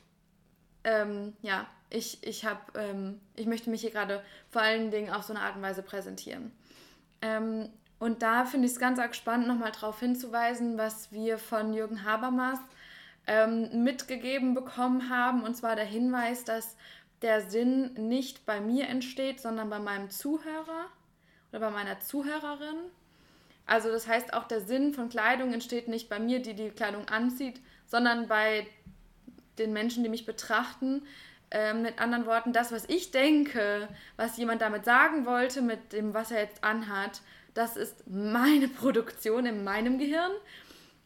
ähm, 0.85 1.33
ja, 1.41 1.67
ich, 1.89 2.25
ich, 2.25 2.45
hab, 2.45 2.77
ähm, 2.77 3.19
ich 3.35 3.47
möchte 3.47 3.69
mich 3.69 3.81
hier 3.81 3.91
gerade 3.91 4.23
vor 4.49 4.61
allen 4.61 4.91
Dingen 4.91 5.11
auf 5.11 5.23
so 5.23 5.33
eine 5.33 5.43
Art 5.43 5.57
und 5.57 5.61
Weise 5.61 5.83
präsentieren. 5.83 6.53
Ähm, 7.21 7.67
und 7.99 8.21
da 8.21 8.45
finde 8.45 8.67
ich 8.67 8.73
es 8.73 8.79
ganz 8.79 8.97
arg 8.97 9.13
spannend, 9.13 9.49
nochmal 9.49 9.73
darauf 9.73 9.99
hinzuweisen, 9.99 10.77
was 10.77 11.11
wir 11.11 11.37
von 11.37 11.73
Jürgen 11.73 12.03
Habermas 12.03 12.59
mitgegeben 13.71 14.53
bekommen 14.53 15.09
haben, 15.09 15.43
und 15.43 15.55
zwar 15.55 15.77
der 15.77 15.85
Hinweis, 15.85 16.43
dass 16.43 16.75
der 17.21 17.39
Sinn 17.39 17.93
nicht 17.93 18.45
bei 18.45 18.59
mir 18.59 18.89
entsteht, 18.89 19.39
sondern 19.39 19.69
bei 19.69 19.79
meinem 19.79 20.09
Zuhörer 20.09 20.89
oder 21.53 21.59
bei 21.59 21.69
meiner 21.69 21.99
Zuhörerin. 21.99 22.75
Also 23.65 23.91
das 23.91 24.07
heißt, 24.07 24.33
auch 24.33 24.45
der 24.45 24.61
Sinn 24.61 24.93
von 24.93 25.09
Kleidung 25.09 25.53
entsteht 25.53 25.87
nicht 25.87 26.09
bei 26.09 26.19
mir, 26.19 26.41
die 26.41 26.55
die 26.55 26.71
Kleidung 26.71 27.07
anzieht, 27.07 27.61
sondern 27.85 28.27
bei 28.27 28.67
den 29.59 29.71
Menschen, 29.71 30.03
die 30.03 30.09
mich 30.09 30.25
betrachten. 30.25 31.03
Ähm, 31.51 31.83
mit 31.83 32.01
anderen 32.01 32.25
Worten, 32.25 32.51
das, 32.51 32.71
was 32.71 32.89
ich 32.89 33.11
denke, 33.11 33.87
was 34.17 34.37
jemand 34.37 34.61
damit 34.63 34.83
sagen 34.85 35.27
wollte, 35.27 35.61
mit 35.61 35.93
dem, 35.93 36.15
was 36.15 36.31
er 36.31 36.41
jetzt 36.41 36.63
anhat, 36.63 37.21
das 37.53 37.77
ist 37.77 38.07
meine 38.07 38.67
Produktion 38.67 39.45
in 39.45 39.63
meinem 39.63 39.99
Gehirn 39.99 40.31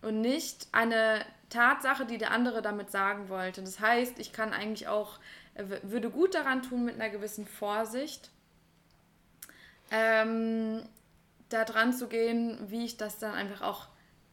und 0.01 0.21
nicht 0.21 0.67
eine 0.71 1.25
Tatsache, 1.49 2.05
die 2.05 2.17
der 2.17 2.31
andere 2.31 2.61
damit 2.61 2.89
sagen 2.89 3.27
wollte. 3.27 3.61
Das 3.61 3.81
heißt, 3.81 4.19
ich 4.19 4.31
kann 4.31 4.53
eigentlich 4.53 4.87
auch 4.87 5.19
würde 5.83 6.09
gut 6.09 6.35
daran 6.35 6.61
tun, 6.61 6.85
mit 6.85 6.95
einer 6.95 7.09
gewissen 7.09 7.45
Vorsicht 7.45 8.29
ähm, 9.91 10.81
da 11.49 11.63
dran 11.63 11.93
zu 11.93 12.07
gehen, 12.07 12.57
wie 12.67 12.85
ich 12.85 12.97
das 12.97 13.19
dann 13.19 13.33
einfach 13.33 13.61
auch 13.61 13.87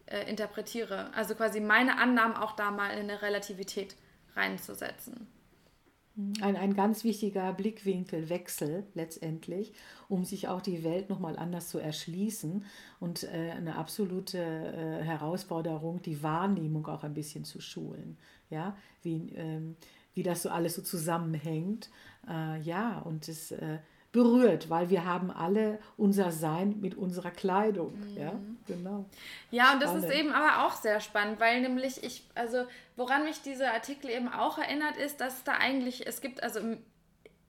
äh, 0.06 0.28
interpretiere. 0.28 1.12
Also 1.14 1.34
quasi 1.34 1.60
meine 1.60 1.98
Annahmen 1.98 2.36
auch 2.36 2.52
da 2.52 2.70
mal 2.70 2.90
in 2.90 3.10
eine 3.10 3.22
Relativität 3.22 3.96
reinzusetzen. 4.34 5.26
Ein, 6.40 6.54
ein 6.54 6.74
ganz 6.74 7.02
wichtiger 7.02 7.52
Blickwinkelwechsel 7.52 8.86
letztendlich, 8.94 9.72
um 10.08 10.24
sich 10.24 10.46
auch 10.46 10.60
die 10.60 10.84
Welt 10.84 11.10
nochmal 11.10 11.36
anders 11.36 11.68
zu 11.70 11.80
erschließen 11.80 12.64
und 13.00 13.24
äh, 13.24 13.50
eine 13.50 13.74
absolute 13.74 14.38
äh, 14.38 15.02
Herausforderung, 15.02 16.02
die 16.02 16.22
Wahrnehmung 16.22 16.86
auch 16.86 17.02
ein 17.02 17.14
bisschen 17.14 17.44
zu 17.44 17.60
schulen. 17.60 18.16
Ja, 18.48 18.76
wie, 19.02 19.32
ähm, 19.34 19.76
wie 20.12 20.22
das 20.22 20.42
so 20.42 20.50
alles 20.50 20.76
so 20.76 20.82
zusammenhängt. 20.82 21.90
Äh, 22.28 22.60
ja, 22.60 23.00
und 23.00 23.28
äh, 23.28 23.80
berührt, 24.14 24.70
weil 24.70 24.90
wir 24.90 25.04
haben 25.04 25.32
alle 25.32 25.80
unser 25.96 26.30
Sein 26.30 26.80
mit 26.80 26.94
unserer 26.94 27.32
Kleidung. 27.32 27.98
Mhm. 27.98 28.16
Ja, 28.16 28.32
genau. 28.64 29.04
Ja, 29.50 29.72
und 29.72 29.82
das 29.82 29.90
spannend. 29.90 30.08
ist 30.08 30.18
eben 30.18 30.32
aber 30.32 30.64
auch 30.64 30.76
sehr 30.76 31.00
spannend, 31.00 31.40
weil 31.40 31.60
nämlich 31.60 32.02
ich, 32.04 32.22
also 32.36 32.64
woran 32.94 33.24
mich 33.24 33.42
dieser 33.42 33.74
Artikel 33.74 34.08
eben 34.08 34.28
auch 34.28 34.56
erinnert, 34.56 34.96
ist, 34.96 35.20
dass 35.20 35.42
da 35.42 35.54
eigentlich, 35.54 36.06
es 36.06 36.20
gibt, 36.20 36.44
also 36.44 36.60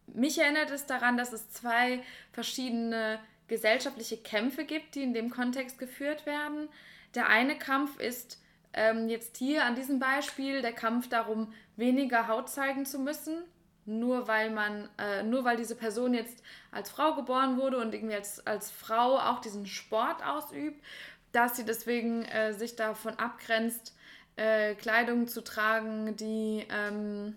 mich 0.07 0.39
erinnert 0.39 0.71
es 0.71 0.87
daran, 0.87 1.17
dass 1.17 1.33
es 1.33 1.51
zwei 1.51 2.01
verschiedene 2.31 3.19
gesellschaftliche 3.47 4.17
Kämpfe 4.17 4.65
gibt, 4.65 4.95
die 4.95 5.03
in 5.03 5.13
dem 5.13 5.29
Kontext 5.29 5.77
geführt 5.77 6.25
werden. 6.25 6.67
Der 7.13 7.29
eine 7.29 7.59
Kampf 7.59 7.99
ist 7.99 8.41
ähm, 8.73 9.07
jetzt 9.07 9.37
hier 9.37 9.65
an 9.65 9.75
diesem 9.75 9.99
Beispiel 9.99 10.63
der 10.63 10.73
Kampf 10.73 11.09
darum, 11.09 11.53
weniger 11.75 12.27
Haut 12.27 12.49
zeigen 12.49 12.87
zu 12.87 12.97
müssen, 12.97 13.43
nur 13.85 14.27
weil 14.27 14.49
man, 14.49 14.89
äh, 14.97 15.23
nur 15.23 15.45
weil 15.45 15.57
diese 15.57 15.75
Person 15.75 16.13
jetzt 16.13 16.43
als 16.71 16.89
Frau 16.89 17.15
geboren 17.15 17.57
wurde 17.57 17.77
und 17.77 17.93
irgendwie 17.93 18.15
als, 18.15 18.45
als 18.45 18.71
Frau 18.71 19.17
auch 19.17 19.39
diesen 19.41 19.67
Sport 19.67 20.23
ausübt, 20.25 20.83
dass 21.31 21.55
sie 21.55 21.65
deswegen 21.65 22.23
äh, 22.25 22.53
sich 22.53 22.75
davon 22.75 23.15
abgrenzt, 23.15 23.95
äh, 24.37 24.75
Kleidung 24.75 25.27
zu 25.27 25.43
tragen, 25.43 26.15
die 26.15 26.65
ähm, 26.69 27.35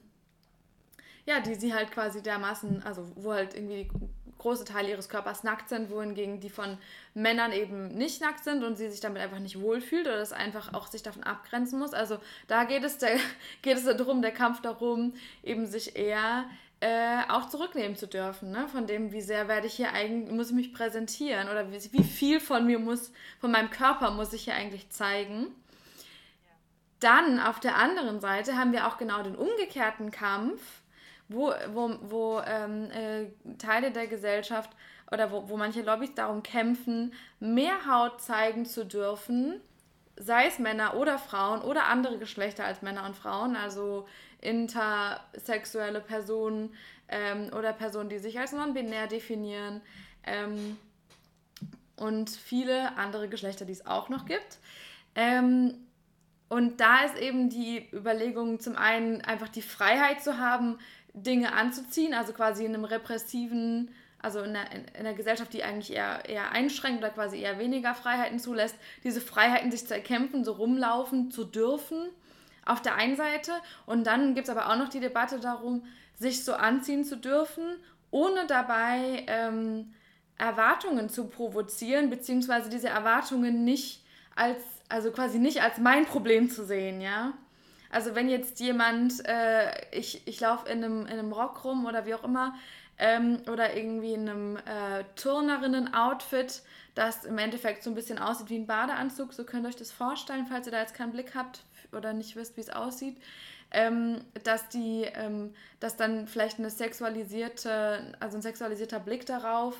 ja, 1.29 1.41
die 1.41 1.55
sie 1.57 1.75
halt 1.75 1.91
quasi 1.91 2.23
dermaßen, 2.23 2.83
also 2.85 3.07
wo 3.17 3.35
halt 3.35 3.55
irgendwie 3.55 3.91
große 4.39 4.65
Teile 4.65 4.91
ihres 4.91 5.09
Körpers 5.09 5.45
nackt 5.45 5.69
sind, 5.69 5.91
wohingegen 5.91 6.41
die 6.41 6.51
von 6.51 6.79
Männern 7.15 7.53
eben 7.53 7.89
nicht 7.89 8.21
nackt 8.21 8.45
sind 8.45 8.65
und 8.65 8.77
sie 8.77 8.89
sich 8.89 9.01
damit 9.01 9.21
einfach 9.21 9.41
nicht 9.41 9.61
wohlfühlt 9.61 10.07
oder 10.07 10.19
das 10.19 10.33
einfach 10.33 10.73
auch 10.75 10.87
sich 10.87 11.03
davon 11.03 11.25
abgrenzen 11.25 11.79
muss. 11.79 11.93
Also 11.93 12.19
da 12.47 12.65
geht 12.65 12.85
es, 12.85 12.99
der, 12.99 13.19
geht 13.63 13.77
es 13.77 13.85
darum, 13.85 14.23
der 14.23 14.33
Kampf 14.33 14.61
darum, 14.63 15.15
eben 15.43 15.67
sich 15.67 15.97
eher 15.97 16.45
äh, 16.81 17.23
auch 17.29 17.49
zurücknehmen 17.49 17.97
zu 17.97 18.07
dürfen, 18.07 18.53
ne? 18.53 18.69
Von 18.69 18.87
dem, 18.87 19.11
wie 19.11 19.21
sehr 19.21 19.49
werde 19.49 19.67
ich 19.67 19.75
hier 19.75 19.93
eigentlich, 19.93 20.33
muss 20.33 20.51
ich 20.51 20.55
mich 20.55 20.73
präsentieren 20.73 21.49
oder 21.49 21.73
wie, 21.73 21.93
wie 21.93 22.05
viel 22.05 22.39
von 22.39 22.67
mir 22.67 22.79
muss, 22.79 23.13
von 23.41 23.51
meinem 23.51 23.71
Körper 23.71 24.13
muss 24.13 24.33
ich 24.33 24.45
hier 24.45 24.55
eigentlich 24.55 24.89
zeigen. 24.91 25.49
Dann 27.01 27.41
auf 27.41 27.59
der 27.59 27.77
anderen 27.77 28.21
Seite 28.21 28.57
haben 28.57 28.73
wir 28.73 28.87
auch 28.87 28.97
genau 28.97 29.23
den 29.23 29.35
umgekehrten 29.35 30.13
Kampf, 30.13 30.61
wo, 31.29 31.53
wo, 31.73 31.97
wo 32.03 32.41
ähm, 32.47 32.91
äh, 32.91 33.27
Teile 33.59 33.91
der 33.91 34.07
Gesellschaft 34.07 34.71
oder 35.11 35.31
wo, 35.31 35.49
wo 35.49 35.57
manche 35.57 35.83
Lobbys 35.83 36.15
darum 36.15 36.43
kämpfen, 36.43 37.13
mehr 37.41 37.87
Haut 37.87 38.21
zeigen 38.21 38.67
zu 38.67 38.85
dürfen, 38.85 39.61
sei 40.17 40.47
es 40.47 40.59
Männer 40.59 40.97
oder 40.97 41.19
Frauen 41.19 41.63
oder 41.63 41.85
andere 41.87 42.19
Geschlechter 42.19 42.65
als 42.65 42.83
Männer 42.83 43.07
und 43.07 43.17
Frauen, 43.17 43.57
also 43.57 44.07
intersexuelle 44.41 46.01
Personen 46.01 46.75
ähm, 47.09 47.51
oder 47.57 47.73
Personen, 47.73 48.09
die 48.09 48.19
sich 48.19 48.39
als 48.39 48.53
non-binär 48.53 49.07
definieren 49.07 49.81
ähm, 50.25 50.77
und 51.97 52.31
viele 52.31 52.97
andere 52.97 53.29
Geschlechter, 53.29 53.65
die 53.65 53.73
es 53.73 53.87
auch 53.87 54.09
noch 54.09 54.27
gibt. 54.27 54.59
Ähm, 55.15 55.75
und 56.49 56.81
da 56.81 57.03
ist 57.03 57.19
eben 57.19 57.51
die 57.51 57.89
Überlegung 57.93 58.59
zum 58.59 58.77
einen 58.77 59.21
einfach 59.21 59.49
die 59.49 59.63
Freiheit 59.63 60.23
zu 60.23 60.39
haben, 60.39 60.79
Dinge 61.23 61.53
anzuziehen, 61.53 62.15
also 62.15 62.33
quasi 62.33 62.65
in 62.65 62.75
einem 62.75 62.85
repressiven, 62.85 63.91
also 64.21 64.41
in 64.41 64.57
einer, 64.57 64.71
in 64.73 64.87
einer 64.95 65.15
Gesellschaft, 65.15 65.53
die 65.53 65.63
eigentlich 65.63 65.93
eher, 65.93 66.29
eher 66.29 66.51
einschränkt 66.51 66.99
oder 66.99 67.11
quasi 67.11 67.41
eher 67.41 67.59
weniger 67.59 67.95
Freiheiten 67.95 68.39
zulässt, 68.39 68.77
diese 69.05 69.21
Freiheiten 69.21 69.71
sich 69.71 69.87
zu 69.87 69.95
erkämpfen, 69.95 70.45
so 70.45 70.53
rumlaufen 70.53 71.31
zu 71.31 71.45
dürfen 71.45 72.09
auf 72.65 72.83
der 72.83 72.97
einen 72.97 73.17
Seite. 73.17 73.53
Und 73.87 74.07
dann 74.07 74.35
gibt 74.35 74.49
es 74.49 74.55
aber 74.55 74.71
auch 74.71 74.77
noch 74.77 74.89
die 74.89 75.01
Debatte 75.01 75.41
darum, 75.41 75.85
sich 76.15 76.45
so 76.45 76.55
anziehen 76.55 77.05
zu 77.05 77.17
dürfen, 77.17 77.65
ohne 78.11 78.47
dabei 78.47 79.25
ähm, 79.27 79.93
Erwartungen 80.37 81.09
zu 81.09 81.29
provozieren, 81.29 82.11
beziehungsweise 82.11 82.71
diese 82.71 82.89
Erwartungen 82.89 83.65
nicht 83.65 84.05
als, 84.35 84.63
also 84.89 85.11
quasi 85.11 85.39
nicht 85.39 85.63
als 85.63 85.79
mein 85.79 86.07
Problem 86.07 86.49
zu 86.51 86.65
sehen, 86.65 87.01
ja. 87.01 87.33
Also 87.91 88.15
wenn 88.15 88.29
jetzt 88.29 88.61
jemand, 88.61 89.27
äh, 89.27 89.71
ich, 89.97 90.27
ich 90.27 90.41
laufe 90.41 90.69
in 90.69 90.85
einem, 90.85 91.07
in 91.07 91.13
einem 91.13 91.33
Rock 91.33 91.65
rum 91.65 91.87
oder 91.87 92.07
wie 92.07 92.15
auch 92.15 92.25
immer, 92.25 92.55
ähm, 92.99 93.39
oder 93.51 93.77
irgendwie 93.77 94.15
in 94.15 94.29
einem 94.29 94.57
äh, 94.57 95.05
Turnerinnen-Outfit, 95.15 96.63
das 96.95 97.25
im 97.25 97.39
Endeffekt 97.39 97.83
so 97.83 97.91
ein 97.91 97.95
bisschen 97.95 98.19
aussieht 98.19 98.51
wie 98.51 98.59
ein 98.59 98.67
Badeanzug, 98.67 99.33
so 99.33 99.45
könnt 99.45 99.65
ihr 99.65 99.69
euch 99.69 99.77
das 99.77 99.93
vorstellen, 99.93 100.47
falls 100.49 100.67
ihr 100.67 100.73
da 100.73 100.81
jetzt 100.81 100.95
keinen 100.95 101.13
Blick 101.13 101.35
habt 101.35 101.63
oder 101.93 102.13
nicht 102.13 102.35
wisst, 102.37 102.57
wie 102.57 102.61
es 102.61 102.71
aussieht. 102.71 103.17
Ähm, 103.71 104.25
dass 104.45 104.69
die, 104.71 105.03
ähm, 105.15 105.55
dass 105.79 105.97
dann 105.97 106.27
vielleicht 106.27 106.59
eine 106.59 106.71
sexualisierte, 106.71 108.15
also 108.19 108.39
ein 108.39 108.43
sexualisierter 108.43 108.99
Blick 108.99 109.27
darauf 109.27 109.77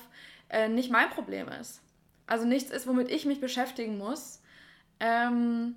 äh, 0.49 0.69
nicht 0.69 0.91
mein 0.91 1.09
Problem 1.09 1.47
ist. 1.49 1.81
Also 2.27 2.45
nichts 2.45 2.69
ist, 2.69 2.85
womit 2.85 3.09
ich 3.09 3.25
mich 3.25 3.41
beschäftigen 3.41 3.97
muss. 3.97 4.41
Ähm, 4.99 5.75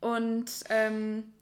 und, 0.00 0.50
ähm, 0.68 1.32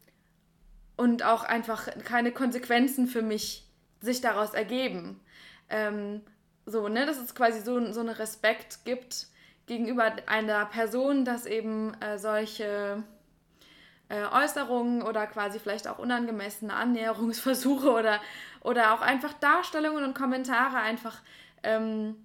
und 0.96 1.22
auch 1.22 1.44
einfach 1.44 1.88
keine 2.04 2.32
Konsequenzen 2.32 3.06
für 3.06 3.22
mich 3.22 3.64
sich 4.00 4.20
daraus 4.20 4.54
ergeben. 4.54 5.20
Ähm, 5.68 6.22
so, 6.66 6.88
ne, 6.88 7.06
dass 7.06 7.18
es 7.18 7.34
quasi 7.34 7.60
so, 7.60 7.92
so 7.92 8.00
einen 8.00 8.10
Respekt 8.10 8.84
gibt 8.84 9.26
gegenüber 9.66 10.12
einer 10.26 10.66
Person, 10.66 11.24
dass 11.24 11.46
eben 11.46 11.94
äh, 12.00 12.18
solche 12.18 13.02
äh, 14.08 14.24
Äußerungen 14.24 15.02
oder 15.02 15.26
quasi 15.26 15.58
vielleicht 15.58 15.88
auch 15.88 15.98
unangemessene 15.98 16.72
Annäherungsversuche 16.74 17.90
oder, 17.90 18.20
oder 18.62 18.94
auch 18.94 19.00
einfach 19.00 19.34
Darstellungen 19.34 20.04
und 20.04 20.14
Kommentare 20.14 20.78
einfach, 20.78 21.20
ähm, 21.62 22.16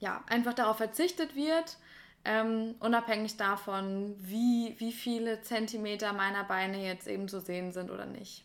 ja, 0.00 0.22
einfach 0.28 0.54
darauf 0.54 0.76
verzichtet 0.76 1.34
wird 1.34 1.76
ähm, 2.24 2.74
unabhängig 2.80 3.36
davon, 3.36 4.16
wie, 4.18 4.74
wie 4.78 4.92
viele 4.92 5.42
Zentimeter 5.42 6.12
meiner 6.12 6.44
Beine 6.44 6.84
jetzt 6.84 7.06
eben 7.06 7.28
zu 7.28 7.40
sehen 7.40 7.72
sind 7.72 7.90
oder 7.90 8.06
nicht. 8.06 8.44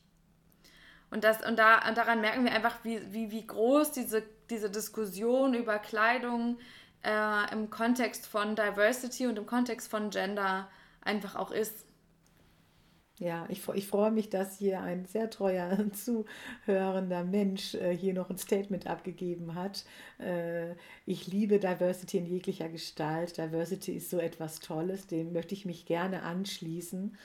Und, 1.12 1.24
das, 1.24 1.46
und, 1.46 1.58
da, 1.58 1.88
und 1.88 1.98
daran 1.98 2.22
merken 2.22 2.44
wir 2.44 2.52
einfach, 2.52 2.84
wie, 2.84 3.02
wie, 3.12 3.32
wie 3.32 3.46
groß 3.46 3.92
diese, 3.94 4.24
diese 4.50 4.70
Diskussion 4.70 5.54
über 5.54 5.80
Kleidung 5.80 6.60
äh, 7.04 7.52
im 7.52 7.70
Kontext 7.70 8.28
von 8.28 8.56
Diversity 8.56 9.28
und 9.28 9.38
im 9.38 9.46
Kontext 9.46 9.90
von 9.90 10.10
Gender 10.10 10.70
einfach 11.02 11.36
auch 11.36 11.52
ist. 11.52 11.86
Ja, 13.20 13.46
ich, 13.50 13.68
ich 13.74 13.86
freue 13.86 14.12
mich, 14.12 14.30
dass 14.30 14.58
hier 14.58 14.80
ein 14.80 15.04
sehr 15.06 15.30
treuer 15.30 15.78
zuhörender 15.92 17.26
Mensch 17.26 17.76
äh, 17.76 17.96
hier 17.96 18.14
noch 18.14 18.30
ein 18.30 18.38
Statement 18.38 18.88
abgegeben 18.88 19.56
hat. 19.56 19.84
Äh, 20.20 20.72
ich 21.06 21.28
liebe 21.28 21.60
Diversity 21.60 22.20
in 22.20 22.26
jeglicher 22.26 22.70
Gestalt. 22.70 23.38
Diversity 23.38 23.92
ist 23.92 24.10
so 24.10 24.20
etwas 24.20 24.62
Tolles, 24.62 25.08
dem 25.08 25.34
möchte 25.34 25.54
ich 25.54 25.66
mich 25.66 25.86
gerne 25.86 26.24
anschließen. 26.24 27.18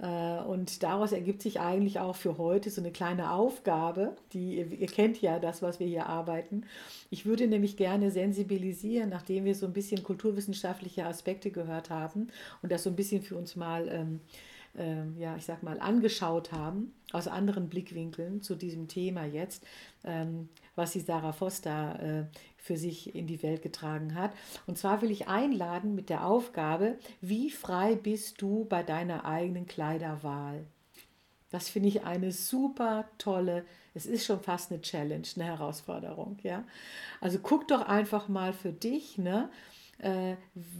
Äh, 0.00 0.06
und 0.42 0.82
daraus 0.82 1.12
ergibt 1.12 1.42
sich 1.42 1.60
eigentlich 1.60 2.00
auch 2.00 2.16
für 2.16 2.36
heute 2.36 2.70
so 2.70 2.80
eine 2.80 2.90
kleine 2.90 3.30
Aufgabe, 3.30 4.16
die 4.32 4.56
ihr 4.60 4.88
kennt 4.88 5.22
ja 5.22 5.38
das, 5.38 5.62
was 5.62 5.78
wir 5.78 5.86
hier 5.86 6.06
arbeiten. 6.06 6.64
Ich 7.10 7.26
würde 7.26 7.46
nämlich 7.46 7.76
gerne 7.76 8.10
sensibilisieren, 8.10 9.08
nachdem 9.08 9.44
wir 9.44 9.54
so 9.54 9.66
ein 9.66 9.72
bisschen 9.72 10.02
kulturwissenschaftliche 10.02 11.06
Aspekte 11.06 11.52
gehört 11.52 11.90
haben 11.90 12.26
und 12.60 12.72
das 12.72 12.82
so 12.82 12.90
ein 12.90 12.96
bisschen 12.96 13.22
für 13.22 13.36
uns 13.36 13.54
mal 13.54 13.86
ähm, 13.88 14.20
äh, 14.78 15.20
ja, 15.20 15.36
ich 15.36 15.44
sag 15.44 15.62
mal, 15.62 15.80
angeschaut 15.80 16.52
haben, 16.52 16.94
aus 17.12 17.28
anderen 17.28 17.68
Blickwinkeln 17.68 18.42
zu 18.42 18.54
diesem 18.54 18.88
Thema 18.88 19.24
jetzt, 19.24 19.66
ähm, 20.04 20.48
was 20.76 20.92
die 20.92 21.00
Sarah 21.00 21.32
Foster 21.32 22.00
äh, 22.02 22.36
für 22.56 22.76
sich 22.76 23.14
in 23.14 23.26
die 23.26 23.42
Welt 23.42 23.62
getragen 23.62 24.14
hat. 24.14 24.32
Und 24.66 24.78
zwar 24.78 25.02
will 25.02 25.10
ich 25.10 25.28
einladen 25.28 25.94
mit 25.94 26.10
der 26.10 26.26
Aufgabe, 26.26 26.98
wie 27.20 27.50
frei 27.50 27.96
bist 27.96 28.40
du 28.40 28.64
bei 28.64 28.82
deiner 28.82 29.24
eigenen 29.24 29.66
Kleiderwahl? 29.66 30.64
Das 31.50 31.68
finde 31.68 31.88
ich 31.88 32.04
eine 32.04 32.30
super 32.30 33.08
tolle, 33.16 33.64
es 33.94 34.06
ist 34.06 34.26
schon 34.26 34.40
fast 34.40 34.70
eine 34.70 34.82
Challenge, 34.82 35.26
eine 35.34 35.44
Herausforderung, 35.44 36.36
ja. 36.42 36.64
Also 37.20 37.38
guck 37.38 37.66
doch 37.68 37.80
einfach 37.80 38.28
mal 38.28 38.52
für 38.52 38.72
dich, 38.72 39.18
ne? 39.18 39.50
Äh, 39.98 40.36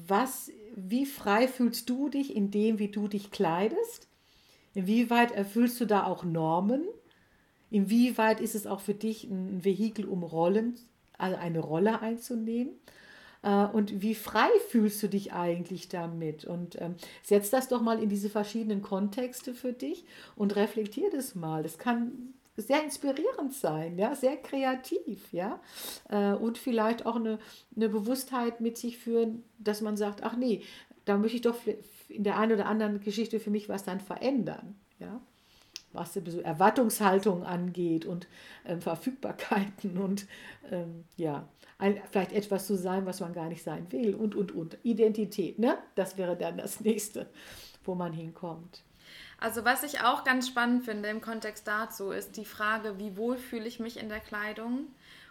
was, 0.07 0.51
wie 0.77 1.07
frei 1.07 1.49
fühlst 1.49 1.91
du 1.91 2.09
dich 2.09 2.35
in 2.35 2.51
dem, 2.51 2.79
wie 2.79 2.89
du 2.89 3.09
dich 3.09 3.31
kleidest? 3.31 4.09
Inwieweit 4.75 5.33
erfüllst 5.33 5.81
du 5.81 5.87
da 5.87 6.05
auch 6.05 6.25
Normen? 6.25 6.85
Inwieweit 7.71 8.41
ist 8.41 8.55
es 8.55 8.67
auch 8.67 8.81
für 8.81 8.95
dich 8.95 9.25
ein 9.25 9.65
Vehikel, 9.65 10.07
um 10.07 10.23
Rollen, 10.23 10.77
also 11.19 11.37
eine 11.37 11.61
Rolle 11.61 12.01
einzunehmen? 12.01 12.75
Äh, 13.43 13.67
und 13.67 14.03
wie 14.03 14.15
frei 14.15 14.49
fühlst 14.69 15.03
du 15.03 15.09
dich 15.09 15.33
eigentlich 15.33 15.89
damit? 15.89 16.45
Und 16.45 16.81
ähm, 16.81 16.95
setz 17.23 17.51
das 17.51 17.69
doch 17.69 17.83
mal 17.83 18.03
in 18.03 18.09
diese 18.09 18.31
verschiedenen 18.31 18.83
Kontexte 18.83 19.55
für 19.55 19.73
dich 19.73 20.05
und 20.37 20.57
reflektier 20.57 21.11
das 21.11 21.35
mal. 21.35 21.63
Das 21.63 21.79
kann 21.79 22.35
sehr 22.61 22.83
inspirierend 22.83 23.55
sein, 23.55 23.99
ja, 23.99 24.15
sehr 24.15 24.37
kreativ, 24.37 25.33
ja, 25.33 25.61
äh, 26.09 26.33
und 26.33 26.59
vielleicht 26.59 27.07
auch 27.07 27.17
eine, 27.17 27.39
eine 27.75 27.89
Bewusstheit 27.89 28.61
mit 28.61 28.77
sich 28.77 28.99
führen, 28.99 29.45
dass 29.59 29.81
man 29.81 29.97
sagt, 29.97 30.23
ach 30.23 30.37
nee, 30.37 30.63
da 31.05 31.17
möchte 31.17 31.37
ich 31.37 31.43
doch 31.43 31.57
in 32.09 32.25
der 32.25 32.39
einen 32.39 32.53
oder 32.53 32.67
anderen 32.67 33.01
Geschichte 33.01 33.41
für 33.41 33.51
mich 33.51 33.69
was 33.69 33.85
dann 33.85 34.01
verändern, 34.01 34.77
ja, 34.99 35.21
was 35.93 36.15
so 36.15 36.41
Erwartungshaltung 36.41 37.45
angeht 37.45 38.05
und 38.05 38.29
ähm, 38.67 38.81
Verfügbarkeiten 38.81 39.99
und 40.03 40.27
ähm, 40.71 41.05
ja, 41.17 41.49
ein, 41.79 42.01
vielleicht 42.11 42.33
etwas 42.33 42.67
zu 42.67 42.77
sein, 42.77 43.07
was 43.07 43.21
man 43.21 43.33
gar 43.33 43.49
nicht 43.49 43.63
sein 43.63 43.91
will 43.91 44.15
und, 44.15 44.35
und, 44.35 44.53
und. 44.53 44.79
Identität, 44.83 45.59
ne? 45.59 45.79
Das 45.95 46.19
wäre 46.19 46.37
dann 46.37 46.59
das 46.59 46.81
nächste, 46.81 47.29
wo 47.85 47.95
man 47.95 48.13
hinkommt. 48.13 48.83
Also 49.41 49.65
was 49.65 49.85
ich 49.85 50.01
auch 50.01 50.25
ganz 50.25 50.49
spannend 50.49 50.85
finde 50.85 51.09
im 51.09 51.21
Kontext 51.21 51.67
dazu, 51.69 52.11
ist 52.11 52.37
die 52.37 52.45
Frage, 52.45 52.99
wie 52.99 53.17
wohl 53.17 53.39
fühle 53.39 53.67
ich 53.67 53.79
mich 53.79 53.97
in 53.97 54.09
der 54.09 54.21
Kleidung? 54.21 54.89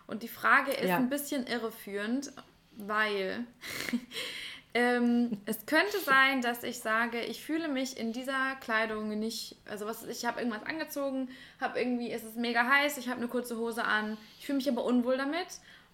Und 0.08 0.24
die 0.24 0.30
Frage 0.30 0.72
ist 0.72 0.88
ja. 0.88 0.96
ein 0.96 1.10
bisschen 1.10 1.46
irreführend, 1.46 2.32
weil 2.78 3.46
ähm, 4.74 5.42
es 5.46 5.66
könnte 5.66 6.00
sein, 6.00 6.42
dass 6.42 6.64
ich 6.64 6.80
sage, 6.80 7.20
ich 7.20 7.44
fühle 7.44 7.68
mich 7.68 7.98
in 7.98 8.14
dieser 8.14 8.56
Kleidung 8.62 9.20
nicht, 9.20 9.58
also 9.66 9.86
was, 9.86 10.06
ich 10.06 10.26
habe 10.26 10.40
irgendwas 10.40 10.66
angezogen, 10.66 11.30
habe 11.60 11.78
irgendwie, 11.78 12.10
ist 12.10 12.24
es 12.24 12.36
mega 12.36 12.66
heiß, 12.66 12.98
ich 12.98 13.10
habe 13.10 13.20
eine 13.20 13.28
kurze 13.28 13.58
Hose 13.58 13.84
an, 13.84 14.18
ich 14.40 14.46
fühle 14.46 14.58
mich 14.58 14.70
aber 14.70 14.86
unwohl 14.86 15.18
damit, 15.18 15.48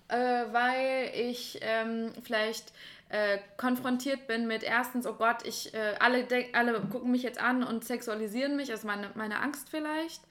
äh, 0.09 0.15
weil 0.51 1.11
ich 1.15 1.57
ähm, 1.61 2.13
vielleicht 2.21 2.73
äh, 3.13 3.37
konfrontiert 3.57 4.25
bin 4.25 4.47
mit 4.47 4.63
erstens, 4.63 5.05
oh 5.05 5.13
Gott, 5.13 5.45
ich, 5.45 5.71
äh, 5.75 5.93
alle, 5.99 6.27
alle 6.53 6.81
gucken 6.81 7.11
mich 7.11 7.21
jetzt 7.21 7.39
an 7.39 7.63
und 7.63 7.85
sexualisieren 7.85 8.55
mich, 8.55 8.71
also 8.71 8.87
meine, 8.87 9.11
meine 9.13 9.39
Angst 9.39 9.69
vielleicht. 9.69 10.23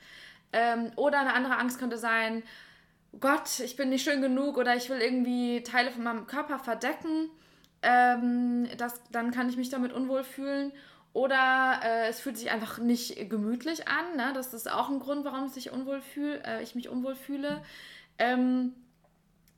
Ähm, 0.53 0.91
oder 0.97 1.21
eine 1.21 1.33
andere 1.35 1.59
Angst 1.59 1.79
könnte 1.79 1.97
sein, 1.97 2.43
oh 3.13 3.19
Gott, 3.19 3.61
ich 3.61 3.77
bin 3.77 3.89
nicht 3.89 4.03
schön 4.03 4.21
genug 4.21 4.57
oder 4.57 4.75
ich 4.75 4.91
will 4.91 4.99
irgendwie 4.99 5.63
Teile 5.63 5.93
von 5.93 6.03
meinem 6.03 6.27
Körper 6.27 6.59
verdecken. 6.59 7.31
Ähm, 7.83 8.67
das, 8.79 9.01
dann 9.13 9.31
kann 9.31 9.49
ich 9.49 9.57
mich 9.57 9.71
damit 9.71 9.93
unwohl 9.93 10.25
fühlen. 10.25 10.73
Oder 11.13 11.79
äh, 11.85 12.09
es 12.09 12.19
fühlt 12.19 12.37
sich 12.37 12.51
einfach 12.51 12.79
nicht 12.79 13.31
gemütlich 13.31 13.87
an. 13.87 14.17
Ne? 14.17 14.33
Das 14.35 14.53
ist 14.55 14.69
auch 14.69 14.89
ein 14.89 14.99
Grund, 14.99 15.25
warum 15.25 15.49
ich, 15.55 15.71
unwohl 15.71 16.01
fühl, 16.01 16.43
äh, 16.45 16.61
ich 16.65 16.75
mich 16.75 16.89
unwohl 16.89 17.15
fühle. 17.15 17.63
Ähm, 18.19 18.75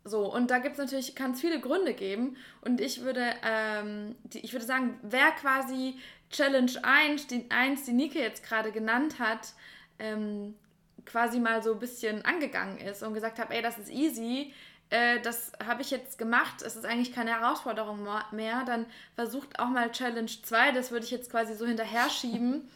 so, 0.04 0.30
und 0.30 0.50
da 0.50 0.58
gibt 0.58 0.74
es 0.74 0.78
natürlich, 0.78 1.14
kann 1.14 1.34
viele 1.34 1.60
Gründe 1.60 1.94
geben. 1.94 2.36
Und 2.60 2.80
ich 2.80 3.02
würde, 3.02 3.34
ähm, 3.42 4.14
die, 4.24 4.40
ich 4.40 4.52
würde 4.52 4.66
sagen, 4.66 4.98
wer 5.02 5.30
quasi 5.32 5.98
Challenge 6.30 6.72
1, 6.82 7.26
die, 7.28 7.46
1, 7.48 7.84
die 7.84 7.92
Nike 7.92 8.18
jetzt 8.18 8.44
gerade 8.44 8.70
genannt 8.70 9.18
hat, 9.18 9.54
ähm, 9.98 10.54
quasi 11.06 11.40
mal 11.40 11.62
so 11.62 11.72
ein 11.72 11.78
bisschen 11.78 12.24
angegangen 12.24 12.78
ist 12.78 13.02
und 13.02 13.14
gesagt 13.14 13.38
hat, 13.38 13.50
ey, 13.50 13.62
das 13.62 13.78
ist 13.78 13.90
easy, 13.90 14.52
äh, 14.90 15.20
das 15.20 15.52
habe 15.64 15.82
ich 15.82 15.90
jetzt 15.90 16.18
gemacht, 16.18 16.62
es 16.62 16.76
ist 16.76 16.84
eigentlich 16.84 17.14
keine 17.14 17.30
Herausforderung 17.30 18.06
mehr, 18.32 18.64
dann 18.64 18.86
versucht 19.14 19.58
auch 19.58 19.68
mal 19.68 19.90
Challenge 19.90 20.30
2, 20.42 20.72
das 20.72 20.90
würde 20.90 21.04
ich 21.04 21.10
jetzt 21.10 21.30
quasi 21.30 21.54
so 21.54 21.66
hinterher 21.66 22.10
schieben. 22.10 22.68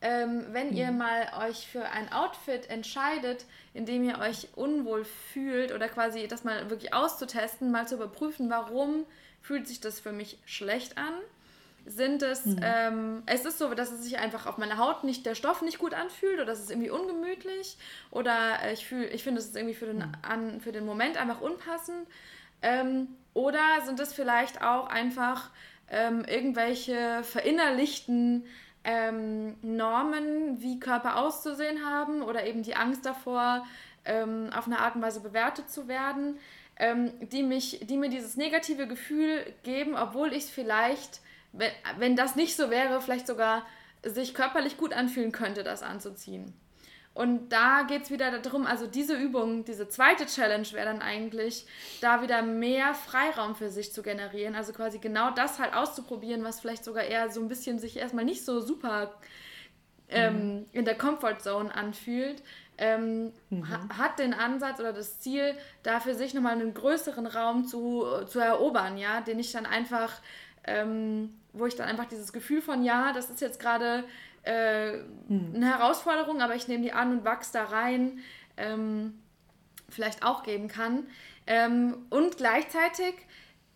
Ähm, 0.00 0.46
wenn 0.52 0.72
ihr 0.72 0.92
mhm. 0.92 0.98
mal 0.98 1.48
euch 1.48 1.66
für 1.66 1.84
ein 1.90 2.12
Outfit 2.12 2.70
entscheidet, 2.70 3.44
in 3.74 3.84
dem 3.84 4.04
ihr 4.04 4.18
euch 4.20 4.48
unwohl 4.54 5.04
fühlt 5.04 5.72
oder 5.72 5.88
quasi 5.88 6.28
das 6.28 6.44
mal 6.44 6.70
wirklich 6.70 6.94
auszutesten, 6.94 7.72
mal 7.72 7.88
zu 7.88 7.96
überprüfen, 7.96 8.48
warum 8.48 9.04
fühlt 9.42 9.66
sich 9.66 9.80
das 9.80 9.98
für 9.98 10.12
mich 10.12 10.38
schlecht 10.44 10.98
an, 10.98 11.14
Sind 11.84 12.22
es, 12.22 12.44
mhm. 12.44 12.60
ähm, 12.62 13.22
es 13.26 13.44
ist 13.44 13.58
so, 13.58 13.72
dass 13.74 13.90
es 13.90 14.04
sich 14.04 14.18
einfach 14.18 14.46
auf 14.46 14.58
meiner 14.58 14.78
Haut 14.78 15.04
nicht, 15.04 15.24
der 15.26 15.34
Stoff 15.34 15.62
nicht 15.62 15.78
gut 15.78 15.94
anfühlt 15.94 16.38
oder 16.38 16.52
es 16.52 16.60
ist 16.60 16.70
irgendwie 16.70 16.90
ungemütlich 16.90 17.76
oder 18.10 18.58
ich 18.72 18.86
fühle, 18.86 19.06
ich 19.08 19.24
finde, 19.24 19.40
es 19.40 19.46
ist 19.46 19.56
irgendwie 19.56 19.74
für 19.74 19.86
den, 19.86 19.98
mhm. 19.98 20.12
an, 20.22 20.60
für 20.60 20.70
den 20.70 20.84
Moment 20.84 21.16
einfach 21.16 21.40
unpassend. 21.40 22.06
Ähm, 22.62 23.08
oder 23.34 23.80
sind 23.84 24.00
es 24.00 24.12
vielleicht 24.12 24.62
auch 24.62 24.88
einfach 24.88 25.50
ähm, 25.90 26.24
irgendwelche 26.24 27.22
verinnerlichten 27.22 28.44
ähm, 28.88 29.56
Normen, 29.60 30.62
wie 30.62 30.80
Körper 30.80 31.18
auszusehen 31.18 31.84
haben 31.84 32.22
oder 32.22 32.46
eben 32.46 32.62
die 32.62 32.74
Angst 32.74 33.04
davor, 33.04 33.66
ähm, 34.06 34.48
auf 34.56 34.66
eine 34.66 34.78
Art 34.78 34.96
und 34.96 35.02
Weise 35.02 35.20
bewertet 35.20 35.68
zu 35.68 35.88
werden, 35.88 36.38
ähm, 36.78 37.12
die, 37.28 37.42
mich, 37.42 37.80
die 37.82 37.98
mir 37.98 38.08
dieses 38.08 38.38
negative 38.38 38.86
Gefühl 38.86 39.44
geben, 39.62 39.94
obwohl 39.94 40.32
ich 40.32 40.44
es 40.44 40.50
vielleicht, 40.50 41.20
wenn, 41.52 41.70
wenn 41.98 42.16
das 42.16 42.34
nicht 42.34 42.56
so 42.56 42.70
wäre, 42.70 43.02
vielleicht 43.02 43.26
sogar 43.26 43.66
sich 44.02 44.32
körperlich 44.32 44.78
gut 44.78 44.94
anfühlen 44.94 45.32
könnte, 45.32 45.64
das 45.64 45.82
anzuziehen. 45.82 46.54
Und 47.18 47.48
da 47.48 47.82
geht 47.82 48.04
es 48.04 48.10
wieder 48.12 48.38
darum, 48.38 48.64
also 48.64 48.86
diese 48.86 49.16
Übung, 49.16 49.64
diese 49.64 49.88
zweite 49.88 50.24
Challenge 50.26 50.68
wäre 50.70 50.86
dann 50.86 51.02
eigentlich, 51.02 51.66
da 52.00 52.22
wieder 52.22 52.42
mehr 52.42 52.94
Freiraum 52.94 53.56
für 53.56 53.70
sich 53.70 53.92
zu 53.92 54.04
generieren. 54.04 54.54
Also 54.54 54.72
quasi 54.72 55.00
genau 55.00 55.32
das 55.32 55.58
halt 55.58 55.74
auszuprobieren, 55.74 56.44
was 56.44 56.60
vielleicht 56.60 56.84
sogar 56.84 57.02
eher 57.02 57.28
so 57.28 57.40
ein 57.40 57.48
bisschen 57.48 57.80
sich 57.80 57.96
erstmal 57.96 58.24
nicht 58.24 58.44
so 58.44 58.60
super 58.60 59.14
ähm, 60.08 60.58
mhm. 60.58 60.66
in 60.70 60.84
der 60.84 60.96
Comfortzone 60.96 61.74
anfühlt. 61.74 62.40
Ähm, 62.80 63.32
mhm. 63.50 63.68
ha 63.68 63.98
hat 63.98 64.20
den 64.20 64.32
Ansatz 64.32 64.78
oder 64.78 64.92
das 64.92 65.18
Ziel, 65.18 65.56
da 65.82 65.98
für 65.98 66.14
sich 66.14 66.34
nochmal 66.34 66.52
einen 66.52 66.72
größeren 66.72 67.26
Raum 67.26 67.66
zu, 67.66 68.06
zu 68.28 68.38
erobern, 68.38 68.96
ja, 68.96 69.22
den 69.22 69.40
ich 69.40 69.50
dann 69.50 69.66
einfach, 69.66 70.12
ähm, 70.62 71.34
wo 71.52 71.66
ich 71.66 71.74
dann 71.74 71.88
einfach 71.88 72.06
dieses 72.06 72.32
Gefühl 72.32 72.62
von, 72.62 72.84
ja, 72.84 73.12
das 73.12 73.28
ist 73.28 73.40
jetzt 73.40 73.58
gerade 73.58 74.04
äh, 74.48 75.04
hm. 75.28 75.52
eine 75.54 75.66
Herausforderung, 75.66 76.40
aber 76.40 76.54
ich 76.54 76.68
nehme 76.68 76.82
die 76.82 76.92
an 76.92 77.12
und 77.12 77.24
wachse 77.24 77.52
da 77.52 77.64
rein, 77.64 78.20
ähm, 78.56 79.18
vielleicht 79.90 80.24
auch 80.24 80.42
geben 80.42 80.68
kann. 80.68 81.06
Ähm, 81.46 82.06
und 82.08 82.38
gleichzeitig, 82.38 83.14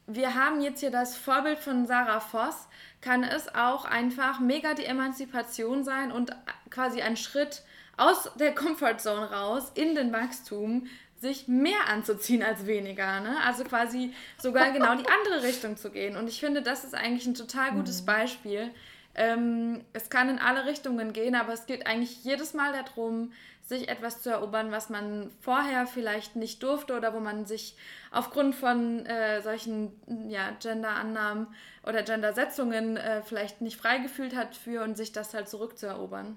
wir 0.06 0.35
haben 0.35 0.61
jetzt 0.62 0.80
hier 0.80 0.90
das 0.90 1.16
Vorbild 1.16 1.58
von 1.58 1.87
Sarah 1.87 2.20
Voss, 2.20 2.68
kann 3.02 3.22
es 3.22 3.54
auch 3.54 3.85
einfach 3.85 4.40
mega 4.40 4.74
die 4.74 4.87
Emanzipation 4.87 5.85
sein 5.85 6.11
und 6.11 6.35
quasi 6.70 7.02
ein 7.02 7.16
Schritt 7.16 7.62
aus 7.98 8.30
der 8.37 8.54
Comfortzone 8.54 9.30
raus 9.30 9.72
in 9.74 9.94
den 9.94 10.12
Wachstum, 10.12 10.87
sich 11.20 11.48
mehr 11.48 11.88
anzuziehen 11.88 12.42
als 12.42 12.66
weniger. 12.66 13.20
Ne? 13.20 13.37
Also 13.44 13.64
quasi 13.64 14.12
sogar 14.38 14.72
genau 14.72 14.94
die 14.96 15.08
andere 15.08 15.42
Richtung 15.42 15.76
zu 15.76 15.90
gehen. 15.90 16.16
Und 16.16 16.28
ich 16.28 16.40
finde, 16.40 16.62
das 16.62 16.85
ist 16.85 16.94
eigentlich 16.94 17.26
ein 17.26 17.35
total 17.35 17.72
gutes 17.72 18.02
mhm. 18.02 18.06
Beispiel, 18.06 18.70
ähm, 19.14 19.85
es 19.92 20.11
kann 20.11 20.29
in 20.29 20.38
alle 20.38 20.64
Richtungen 20.64 21.12
gehen, 21.12 21.35
aber 21.35 21.53
es 21.53 21.66
geht 21.66 21.87
eigentlich 21.87 22.25
jedes 22.25 22.55
Mal 22.55 22.72
darum, 22.72 23.33
sich 23.62 23.88
etwas 23.88 24.22
zu 24.22 24.31
erobern, 24.31 24.72
was 24.72 24.90
man 24.90 25.31
vorher 25.40 25.87
vielleicht 25.87 26.37
nicht 26.37 26.62
durfte 26.62 26.96
oder 26.96 27.14
wo 27.14 27.20
man 27.20 27.46
sich 27.46 27.77
aufgrund 28.11 28.55
von 28.55 29.07
äh, 29.07 29.40
solchen 29.40 29.92
ja, 30.29 30.51
Gender-Annahmen 30.61 31.46
oder 31.87 32.03
Gender-Setzungen 32.03 32.96
äh, 32.96 33.22
vielleicht 33.22 33.61
nicht 33.61 33.77
frei 33.77 33.98
gefühlt 33.98 34.35
hat 34.35 34.57
für 34.57 34.83
und 34.83 34.96
sich 34.96 35.12
das 35.12 35.33
halt 35.33 35.48
zurückzuerobern. 35.48 36.37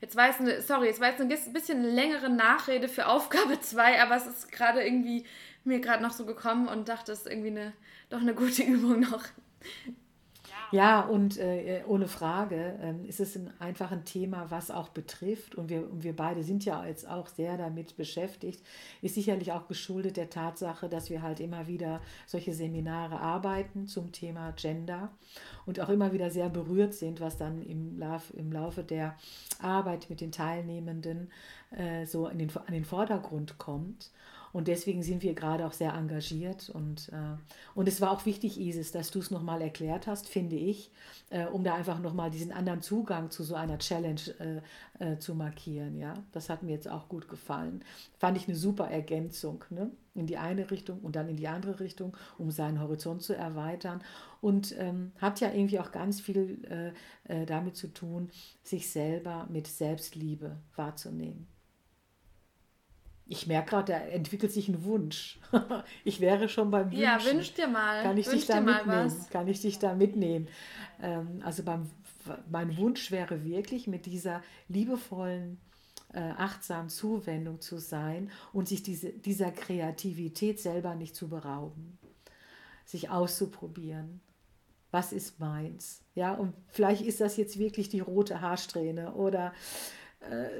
Jetzt 0.00 0.16
weiß 0.16 0.40
eine, 0.40 0.62
sorry, 0.62 0.86
jetzt 0.86 1.00
war 1.00 1.10
jetzt 1.10 1.20
ein 1.20 1.52
bisschen 1.52 1.84
längere 1.84 2.30
Nachrede 2.30 2.88
für 2.88 3.06
Aufgabe 3.06 3.60
2, 3.60 4.02
aber 4.02 4.16
es 4.16 4.26
ist 4.26 4.50
gerade 4.50 4.82
irgendwie 4.82 5.26
mir 5.62 5.80
gerade 5.80 6.02
noch 6.02 6.12
so 6.12 6.24
gekommen 6.24 6.68
und 6.68 6.88
dachte, 6.88 7.12
es 7.12 7.20
ist 7.20 7.26
irgendwie 7.26 7.50
eine, 7.50 7.72
doch 8.08 8.20
eine 8.20 8.34
gute 8.34 8.62
Übung 8.64 9.00
noch. 9.00 9.24
Ja, 10.72 11.00
und 11.00 11.36
äh, 11.38 11.82
ohne 11.86 12.06
Frage 12.06 12.78
äh, 12.80 13.08
ist 13.08 13.18
es 13.18 13.36
ein, 13.36 13.50
einfach 13.58 13.90
ein 13.90 14.04
Thema, 14.04 14.50
was 14.50 14.70
auch 14.70 14.88
betrifft. 14.90 15.56
Und 15.56 15.68
wir, 15.68 15.90
und 15.90 16.04
wir 16.04 16.14
beide 16.14 16.44
sind 16.44 16.64
ja 16.64 16.84
jetzt 16.86 17.08
auch 17.08 17.26
sehr 17.26 17.56
damit 17.56 17.96
beschäftigt. 17.96 18.62
Ist 19.02 19.16
sicherlich 19.16 19.50
auch 19.52 19.66
geschuldet 19.66 20.16
der 20.16 20.30
Tatsache, 20.30 20.88
dass 20.88 21.10
wir 21.10 21.22
halt 21.22 21.40
immer 21.40 21.66
wieder 21.66 22.00
solche 22.26 22.54
Seminare 22.54 23.18
arbeiten 23.18 23.88
zum 23.88 24.12
Thema 24.12 24.52
Gender 24.52 25.10
und 25.66 25.80
auch 25.80 25.88
immer 25.88 26.12
wieder 26.12 26.30
sehr 26.30 26.48
berührt 26.48 26.94
sind, 26.94 27.20
was 27.20 27.36
dann 27.36 27.62
im, 27.62 27.98
Lauf, 27.98 28.32
im 28.34 28.52
Laufe 28.52 28.84
der 28.84 29.16
Arbeit 29.60 30.08
mit 30.08 30.20
den 30.20 30.30
Teilnehmenden 30.30 31.30
äh, 31.76 32.06
so 32.06 32.28
in 32.28 32.38
den, 32.38 32.50
an 32.56 32.72
den 32.72 32.84
Vordergrund 32.84 33.58
kommt. 33.58 34.10
Und 34.52 34.68
deswegen 34.68 35.02
sind 35.02 35.22
wir 35.22 35.34
gerade 35.34 35.66
auch 35.66 35.72
sehr 35.72 35.94
engagiert. 35.94 36.70
Und, 36.70 37.08
äh, 37.10 37.36
und 37.74 37.88
es 37.88 38.00
war 38.00 38.10
auch 38.10 38.26
wichtig, 38.26 38.58
Isis, 38.58 38.92
dass 38.92 39.10
du 39.10 39.20
es 39.20 39.30
nochmal 39.30 39.62
erklärt 39.62 40.06
hast, 40.06 40.28
finde 40.28 40.56
ich, 40.56 40.90
äh, 41.30 41.46
um 41.46 41.62
da 41.62 41.74
einfach 41.74 42.00
nochmal 42.00 42.30
diesen 42.30 42.52
anderen 42.52 42.82
Zugang 42.82 43.30
zu 43.30 43.44
so 43.44 43.54
einer 43.54 43.78
Challenge 43.78 44.20
äh, 44.98 45.12
äh, 45.12 45.18
zu 45.18 45.34
markieren. 45.34 45.96
Ja? 45.96 46.14
Das 46.32 46.48
hat 46.48 46.62
mir 46.62 46.72
jetzt 46.72 46.88
auch 46.88 47.08
gut 47.08 47.28
gefallen. 47.28 47.84
Fand 48.18 48.36
ich 48.36 48.48
eine 48.48 48.56
super 48.56 48.90
Ergänzung 48.90 49.64
ne? 49.70 49.90
in 50.14 50.26
die 50.26 50.36
eine 50.36 50.70
Richtung 50.70 50.98
und 51.00 51.16
dann 51.16 51.28
in 51.28 51.36
die 51.36 51.48
andere 51.48 51.80
Richtung, 51.80 52.16
um 52.38 52.50
seinen 52.50 52.80
Horizont 52.80 53.22
zu 53.22 53.36
erweitern. 53.36 54.02
Und 54.40 54.74
ähm, 54.78 55.12
hat 55.18 55.40
ja 55.40 55.52
irgendwie 55.52 55.78
auch 55.80 55.92
ganz 55.92 56.20
viel 56.20 56.94
äh, 57.28 57.42
äh, 57.42 57.46
damit 57.46 57.76
zu 57.76 57.88
tun, 57.88 58.30
sich 58.62 58.90
selber 58.90 59.46
mit 59.50 59.66
Selbstliebe 59.66 60.56
wahrzunehmen. 60.74 61.46
Ich 63.30 63.46
merke 63.46 63.70
gerade, 63.70 63.92
da 63.92 63.98
entwickelt 64.00 64.50
sich 64.50 64.66
ein 64.66 64.82
Wunsch. 64.82 65.38
ich 66.04 66.20
wäre 66.20 66.48
schon 66.48 66.72
beim 66.72 66.86
Wünschen. 66.86 67.00
Ja, 67.00 67.24
wünsch 67.24 67.54
dir 67.54 67.68
mal. 67.68 68.02
Kann 68.02 68.18
ich 68.18 68.26
wünsch 68.26 68.38
dich 68.38 68.46
da 68.46 68.60
mitnehmen? 68.60 69.26
Kann 69.30 69.46
ich 69.46 69.60
dich 69.60 69.78
da 69.78 69.94
mitnehmen? 69.94 70.48
Ähm, 71.00 71.40
also 71.44 71.62
beim, 71.62 71.88
mein 72.50 72.76
Wunsch 72.76 73.12
wäre 73.12 73.44
wirklich, 73.44 73.86
mit 73.86 74.06
dieser 74.06 74.42
liebevollen, 74.66 75.60
äh, 76.12 76.18
achtsamen 76.18 76.88
Zuwendung 76.88 77.60
zu 77.60 77.78
sein 77.78 78.32
und 78.52 78.66
sich 78.66 78.82
diese, 78.82 79.10
dieser 79.10 79.52
Kreativität 79.52 80.58
selber 80.58 80.96
nicht 80.96 81.14
zu 81.14 81.28
berauben. 81.28 82.00
Sich 82.84 83.10
auszuprobieren. 83.10 84.20
Was 84.90 85.12
ist 85.12 85.38
meins? 85.38 86.02
Ja, 86.16 86.34
und 86.34 86.52
vielleicht 86.66 87.02
ist 87.02 87.20
das 87.20 87.36
jetzt 87.36 87.60
wirklich 87.60 87.88
die 87.90 88.00
rote 88.00 88.40
Haarsträhne 88.40 89.12
oder 89.14 89.52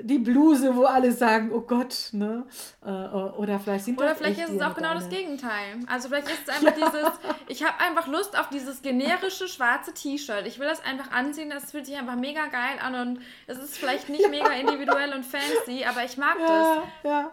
die 0.03 0.18
Bluse, 0.18 0.75
wo 0.75 0.85
alle 0.85 1.12
sagen, 1.12 1.51
oh 1.53 1.61
Gott, 1.61 2.09
ne? 2.12 2.46
Äh, 2.85 2.88
oder 2.88 3.61
vielleicht 3.61 3.85
sind 3.85 4.01
Oder 4.01 4.14
vielleicht 4.14 4.40
ist 4.40 4.51
es 4.51 4.62
auch 4.62 4.75
genau 4.75 4.94
das 4.94 5.09
Gegenteil. 5.09 5.81
Also 5.87 6.09
vielleicht 6.09 6.29
ist 6.29 6.49
es 6.49 6.49
einfach 6.55 6.79
ja. 6.79 6.90
dieses, 6.90 7.11
ich 7.49 7.62
habe 7.62 7.79
einfach 7.79 8.07
Lust 8.07 8.38
auf 8.38 8.49
dieses 8.49 8.81
generische 8.81 9.49
schwarze 9.49 9.92
T-Shirt. 9.92 10.46
Ich 10.46 10.59
will 10.59 10.66
das 10.66 10.83
einfach 10.83 11.11
anziehen, 11.12 11.51
das 11.51 11.70
fühlt 11.70 11.85
sich 11.85 11.96
einfach 11.96 12.16
mega 12.16 12.46
geil 12.46 12.79
an 12.83 12.94
und 12.94 13.20
es 13.46 13.59
ist 13.59 13.77
vielleicht 13.77 14.09
nicht 14.09 14.23
ja. 14.23 14.29
mega 14.29 14.51
individuell 14.51 15.12
und 15.12 15.25
fancy, 15.25 15.85
aber 15.85 16.05
ich 16.05 16.16
mag 16.16 16.37
ja, 16.40 16.46
das. 16.46 16.79
Ja, 17.05 17.31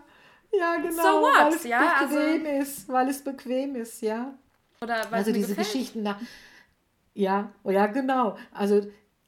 ja, 0.51 0.75
genau. 0.77 1.03
So 1.03 1.21
what, 1.21 1.45
weil 1.45 1.53
es 1.53 1.63
ja? 1.63 2.03
bequem 2.03 2.45
also, 2.45 2.61
ist, 2.61 2.89
weil 2.89 3.09
es 3.09 3.23
bequem 3.23 3.75
ist, 3.75 4.01
ja. 4.01 4.33
Oder 4.81 5.01
weil 5.09 5.19
also 5.19 5.31
diese 5.31 5.55
gefällt. 5.55 5.67
Geschichten 5.67 6.03
nach. 6.03 6.19
Ja, 7.13 7.51
oh 7.63 7.71
ja, 7.71 7.87
genau. 7.87 8.37
Also 8.51 8.81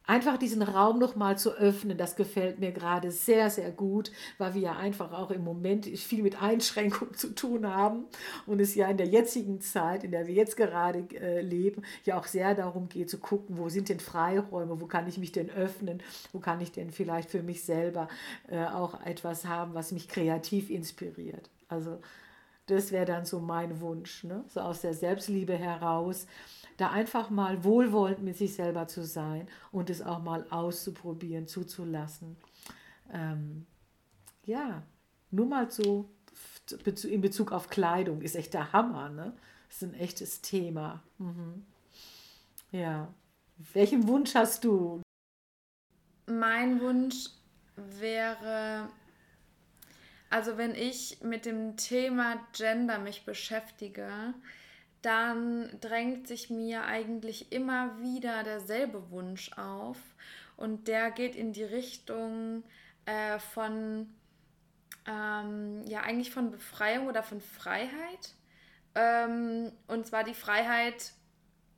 einfach 0.09 0.37
diesen 0.37 0.63
Raum 0.63 0.97
nochmal 0.97 1.37
zu 1.37 1.51
öffnen, 1.51 1.95
das 1.95 2.15
gefällt 2.15 2.59
mir 2.59 2.71
gerade 2.71 3.11
sehr, 3.11 3.51
sehr 3.51 3.69
gut, 3.69 4.11
weil 4.39 4.55
wir 4.55 4.61
ja 4.61 4.75
einfach 4.75 5.13
auch 5.13 5.29
im 5.29 5.43
Moment 5.43 5.85
viel 5.85 6.23
mit 6.23 6.41
Einschränkungen 6.41 7.13
zu 7.13 7.35
tun 7.35 7.67
haben 7.67 8.05
und 8.47 8.59
es 8.59 8.73
ja 8.73 8.87
in 8.87 8.97
der 8.97 9.05
jetzigen 9.05 9.61
Zeit, 9.61 10.03
in 10.03 10.09
der 10.09 10.25
wir 10.25 10.33
jetzt 10.33 10.57
gerade 10.57 11.05
äh, 11.13 11.41
leben, 11.41 11.83
ja 12.05 12.19
auch 12.19 12.25
sehr 12.25 12.55
darum 12.55 12.89
geht 12.89 13.09
zu 13.09 13.19
gucken, 13.19 13.59
wo 13.59 13.69
sind 13.69 13.87
denn 13.87 13.99
Freiräume, 13.99 14.81
wo 14.81 14.87
kann 14.87 15.07
ich 15.07 15.19
mich 15.19 15.31
denn 15.31 15.51
öffnen, 15.51 16.01
wo 16.33 16.39
kann 16.39 16.59
ich 16.59 16.71
denn 16.71 16.89
vielleicht 16.89 17.29
für 17.29 17.43
mich 17.43 17.63
selber 17.63 18.07
äh, 18.47 18.65
auch 18.65 19.05
etwas 19.05 19.45
haben, 19.45 19.75
was 19.75 19.91
mich 19.91 20.07
kreativ 20.07 20.71
inspiriert. 20.71 21.51
Also 21.67 21.99
das 22.65 22.91
wäre 22.91 23.05
dann 23.05 23.25
so 23.25 23.39
mein 23.39 23.79
Wunsch, 23.79 24.23
ne? 24.23 24.43
so 24.47 24.61
aus 24.61 24.81
der 24.81 24.95
Selbstliebe 24.95 25.55
heraus 25.55 26.25
da 26.79 26.91
einfach 26.91 27.29
mal 27.29 27.63
wohlwollend 27.63 28.23
mit 28.23 28.37
sich 28.37 28.53
selber 28.53 28.87
zu 28.87 29.05
sein 29.05 29.47
und 29.71 29.89
es 29.89 30.01
auch 30.01 30.23
mal 30.23 30.45
auszuprobieren, 30.49 31.45
zuzulassen. 31.47 32.37
Ähm, 33.11 33.65
ja, 34.45 34.83
nur 35.31 35.47
mal 35.47 35.69
so 35.69 36.09
in 37.03 37.21
Bezug 37.21 37.51
auf 37.51 37.69
Kleidung 37.69 38.21
ist 38.21 38.35
echt 38.35 38.53
der 38.53 38.71
Hammer, 38.71 39.09
ne? 39.09 39.33
Das 39.67 39.81
ist 39.81 39.83
ein 39.83 39.93
echtes 39.93 40.41
Thema. 40.41 41.03
Mhm. 41.17 41.65
Ja. 42.71 43.13
Welchen 43.73 44.07
Wunsch 44.07 44.35
hast 44.35 44.63
du? 44.63 45.01
Mein 46.27 46.79
Wunsch 46.79 47.25
wäre, 47.75 48.87
also 50.29 50.57
wenn 50.57 50.75
ich 50.75 51.21
mit 51.21 51.45
dem 51.45 51.75
Thema 51.75 52.37
Gender 52.53 52.99
mich 52.99 53.25
beschäftige, 53.25 54.33
dann 55.01 55.69
drängt 55.81 56.27
sich 56.27 56.49
mir 56.49 56.83
eigentlich 56.83 57.51
immer 57.51 57.99
wieder 58.01 58.43
derselbe 58.43 59.11
Wunsch 59.11 59.51
auf. 59.57 59.97
Und 60.57 60.87
der 60.87 61.11
geht 61.11 61.35
in 61.35 61.53
die 61.53 61.63
Richtung 61.63 62.63
äh, 63.05 63.39
von, 63.39 64.13
ähm, 65.07 65.85
ja, 65.87 66.01
eigentlich 66.01 66.31
von 66.31 66.51
Befreiung 66.51 67.07
oder 67.07 67.23
von 67.23 67.39
Freiheit. 67.39 68.35
Ähm, 68.95 69.71
und 69.87 70.05
zwar 70.05 70.23
die 70.23 70.33
Freiheit, 70.33 71.13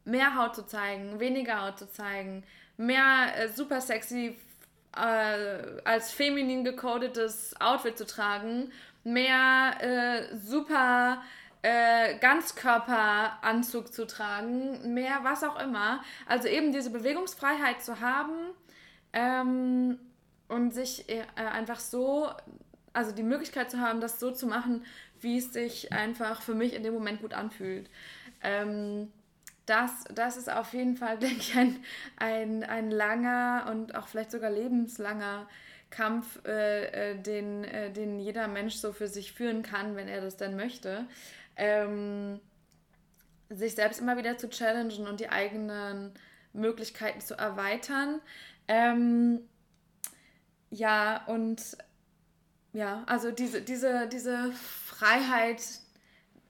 mehr 0.03 0.35
Haut 0.35 0.55
zu 0.55 0.65
zeigen, 0.65 1.19
weniger 1.19 1.61
Haut 1.61 1.77
zu 1.77 1.87
zeigen, 1.91 2.43
mehr 2.77 3.33
äh, 3.35 3.49
super 3.49 3.81
sexy 3.81 4.35
äh, 4.95 5.81
als 5.83 6.11
feminin 6.11 6.63
gecodetes 6.63 7.55
Outfit 7.61 7.97
zu 7.97 8.05
tragen, 8.05 8.71
mehr 9.03 9.77
äh, 9.79 10.35
super 10.35 11.21
äh, 11.61 12.17
Ganzkörperanzug 12.19 13.93
zu 13.93 14.07
tragen, 14.07 14.93
mehr 14.93 15.19
was 15.23 15.43
auch 15.43 15.59
immer. 15.59 16.03
Also 16.25 16.47
eben 16.47 16.71
diese 16.71 16.89
Bewegungsfreiheit 16.89 17.81
zu 17.83 17.99
haben 17.99 18.33
ähm, 19.13 19.99
und 20.47 20.73
sich 20.73 21.09
äh, 21.09 21.23
einfach 21.35 21.79
so, 21.79 22.29
also 22.93 23.11
die 23.11 23.23
Möglichkeit 23.23 23.69
zu 23.69 23.79
haben, 23.79 24.01
das 24.01 24.19
so 24.19 24.31
zu 24.31 24.47
machen, 24.47 24.85
wie 25.19 25.37
es 25.37 25.53
sich 25.53 25.93
einfach 25.93 26.41
für 26.41 26.55
mich 26.55 26.73
in 26.73 26.83
dem 26.83 26.93
Moment 26.93 27.21
gut 27.21 27.33
anfühlt. 27.33 27.89
Ähm, 28.41 29.11
das, 29.67 30.03
das 30.13 30.37
ist 30.37 30.51
auf 30.51 30.73
jeden 30.73 30.97
Fall, 30.97 31.17
denke 31.19 31.37
ich, 31.37 31.55
ein, 31.55 31.83
ein, 32.17 32.63
ein 32.63 32.91
langer 32.91 33.67
und 33.69 33.95
auch 33.95 34.07
vielleicht 34.07 34.31
sogar 34.31 34.49
lebenslanger 34.49 35.47
Kampf, 35.91 36.43
äh, 36.45 37.11
äh, 37.11 37.21
den, 37.21 37.65
äh, 37.65 37.91
den 37.91 38.19
jeder 38.19 38.47
Mensch 38.47 38.75
so 38.75 38.93
für 38.93 39.07
sich 39.07 39.33
führen 39.33 39.61
kann, 39.61 39.95
wenn 39.95 40.07
er 40.07 40.21
das 40.21 40.37
dann 40.37 40.55
möchte. 40.55 41.05
Ähm, 41.55 42.39
sich 43.49 43.75
selbst 43.75 43.99
immer 43.99 44.17
wieder 44.17 44.37
zu 44.37 44.49
challengen 44.49 45.07
und 45.07 45.19
die 45.19 45.29
eigenen 45.29 46.13
Möglichkeiten 46.53 47.19
zu 47.19 47.35
erweitern. 47.35 48.21
Ähm, 48.67 49.41
ja, 50.69 51.23
und 51.27 51.61
ja, 52.73 53.03
also 53.07 53.31
diese, 53.31 53.61
diese, 53.61 54.07
diese 54.07 54.51
Freiheit 54.53 55.61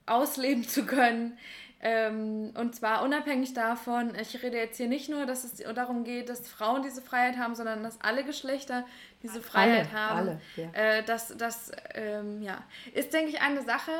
ausleben 0.06 0.66
zu 0.66 0.86
können, 0.86 1.36
ähm, 1.84 2.52
und 2.56 2.76
zwar 2.76 3.02
unabhängig 3.02 3.54
davon, 3.54 4.14
ich 4.14 4.40
rede 4.40 4.56
jetzt 4.56 4.76
hier 4.76 4.86
nicht 4.86 5.08
nur, 5.08 5.26
dass 5.26 5.42
es 5.42 5.56
darum 5.74 6.04
geht, 6.04 6.28
dass 6.28 6.46
Frauen 6.46 6.82
diese 6.82 7.02
Freiheit 7.02 7.36
haben, 7.38 7.56
sondern 7.56 7.82
dass 7.82 8.00
alle 8.00 8.22
Geschlechter 8.22 8.86
diese 9.24 9.42
Freiheit 9.42 9.88
alle, 9.88 9.92
haben. 9.92 10.18
Alle, 10.18 10.40
ja. 10.56 10.70
äh, 10.74 11.02
das 11.02 11.36
das 11.36 11.72
ähm, 11.94 12.40
ja, 12.40 12.62
ist, 12.94 13.12
denke 13.12 13.30
ich, 13.30 13.40
eine 13.40 13.62
Sache, 13.62 13.90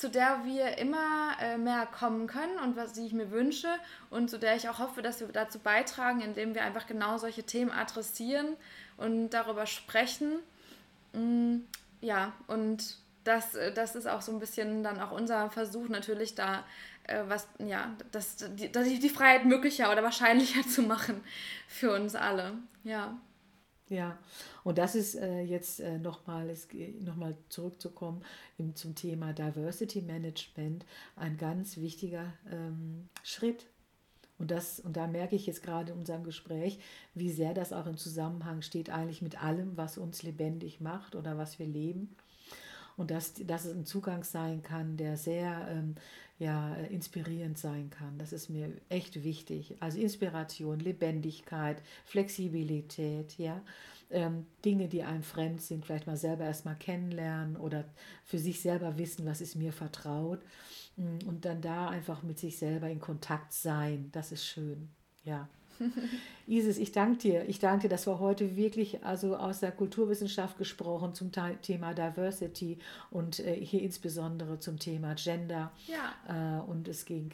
zu 0.00 0.08
der 0.08 0.44
wir 0.44 0.78
immer 0.78 1.36
äh, 1.40 1.58
mehr 1.58 1.86
kommen 1.86 2.26
können 2.26 2.58
und 2.64 2.74
was 2.74 2.94
die 2.94 3.04
ich 3.04 3.12
mir 3.12 3.30
wünsche 3.30 3.68
und 4.08 4.30
zu 4.30 4.38
der 4.38 4.56
ich 4.56 4.68
auch 4.70 4.78
hoffe, 4.78 5.02
dass 5.02 5.20
wir 5.20 5.28
dazu 5.28 5.58
beitragen, 5.58 6.22
indem 6.22 6.54
wir 6.54 6.62
einfach 6.62 6.86
genau 6.86 7.18
solche 7.18 7.42
Themen 7.42 7.70
adressieren 7.70 8.56
und 8.96 9.30
darüber 9.30 9.66
sprechen. 9.66 10.38
Mm, 11.12 11.58
ja, 12.00 12.32
und 12.46 12.96
das, 13.24 13.52
das 13.74 13.94
ist 13.94 14.08
auch 14.08 14.22
so 14.22 14.32
ein 14.32 14.40
bisschen 14.40 14.82
dann 14.82 14.98
auch 14.98 15.10
unser 15.10 15.50
Versuch, 15.50 15.88
natürlich 15.88 16.34
da 16.34 16.64
äh, 17.04 17.22
was, 17.28 17.46
ja, 17.58 17.94
das, 18.10 18.36
die, 18.54 18.70
die 18.70 19.08
Freiheit 19.10 19.44
möglicher 19.44 19.92
oder 19.92 20.02
wahrscheinlicher 20.02 20.62
zu 20.68 20.80
machen 20.80 21.22
für 21.68 21.94
uns 21.94 22.14
alle. 22.14 22.54
Ja. 22.84 23.18
Ja, 23.90 24.16
und 24.62 24.78
das 24.78 24.94
ist 24.94 25.16
äh, 25.16 25.42
jetzt 25.42 25.80
äh, 25.80 25.98
nochmal 25.98 26.56
noch 27.00 27.16
zurückzukommen 27.48 28.22
im, 28.56 28.76
zum 28.76 28.94
Thema 28.94 29.32
Diversity 29.32 30.00
Management 30.00 30.86
ein 31.16 31.36
ganz 31.36 31.76
wichtiger 31.76 32.32
ähm, 32.52 33.08
Schritt. 33.24 33.66
Und, 34.38 34.52
das, 34.52 34.78
und 34.78 34.96
da 34.96 35.08
merke 35.08 35.34
ich 35.34 35.46
jetzt 35.46 35.64
gerade 35.64 35.92
in 35.92 35.98
unserem 35.98 36.22
Gespräch, 36.22 36.78
wie 37.14 37.32
sehr 37.32 37.52
das 37.52 37.72
auch 37.72 37.86
im 37.86 37.96
Zusammenhang 37.96 38.62
steht 38.62 38.90
eigentlich 38.90 39.22
mit 39.22 39.42
allem, 39.42 39.76
was 39.76 39.98
uns 39.98 40.22
lebendig 40.22 40.80
macht 40.80 41.16
oder 41.16 41.36
was 41.36 41.58
wir 41.58 41.66
leben. 41.66 42.14
Und 43.00 43.10
dass, 43.10 43.32
dass 43.32 43.64
es 43.64 43.74
ein 43.74 43.86
Zugang 43.86 44.24
sein 44.24 44.62
kann, 44.62 44.98
der 44.98 45.16
sehr 45.16 45.66
ähm, 45.70 45.94
ja, 46.38 46.74
inspirierend 46.74 47.56
sein 47.56 47.88
kann. 47.88 48.18
Das 48.18 48.30
ist 48.34 48.50
mir 48.50 48.70
echt 48.90 49.24
wichtig. 49.24 49.74
Also 49.80 49.98
Inspiration, 49.98 50.78
Lebendigkeit, 50.80 51.80
Flexibilität, 52.04 53.38
ja. 53.38 53.62
Ähm, 54.10 54.44
Dinge, 54.66 54.86
die 54.86 55.02
einem 55.02 55.22
fremd 55.22 55.62
sind, 55.62 55.86
vielleicht 55.86 56.06
mal 56.06 56.18
selber 56.18 56.44
erstmal 56.44 56.76
kennenlernen 56.76 57.56
oder 57.56 57.86
für 58.26 58.38
sich 58.38 58.60
selber 58.60 58.98
wissen, 58.98 59.24
was 59.24 59.40
ist 59.40 59.56
mir 59.56 59.72
vertraut. 59.72 60.40
Mm, 60.96 61.26
und 61.26 61.46
dann 61.46 61.62
da 61.62 61.88
einfach 61.88 62.22
mit 62.22 62.38
sich 62.38 62.58
selber 62.58 62.90
in 62.90 63.00
Kontakt 63.00 63.54
sein. 63.54 64.10
Das 64.12 64.30
ist 64.30 64.44
schön. 64.44 64.90
Ja. 65.24 65.48
Isis, 66.46 66.78
ich 66.78 66.92
danke 66.92 67.18
dir. 67.18 67.48
Ich 67.48 67.58
danke 67.58 67.82
dir, 67.82 67.88
dass 67.88 68.06
wir 68.06 68.18
heute 68.18 68.56
wirklich 68.56 69.04
also 69.04 69.36
aus 69.36 69.60
der 69.60 69.72
Kulturwissenschaft 69.72 70.58
gesprochen 70.58 71.14
zum 71.14 71.30
Thema 71.62 71.94
Diversity 71.94 72.78
und 73.10 73.40
äh, 73.40 73.54
hier 73.54 73.82
insbesondere 73.82 74.58
zum 74.58 74.78
Thema 74.78 75.14
Gender. 75.14 75.72
Ja. 75.86 76.60
Äh, 76.60 76.70
und 76.70 76.88
es 76.88 77.04
ging 77.04 77.32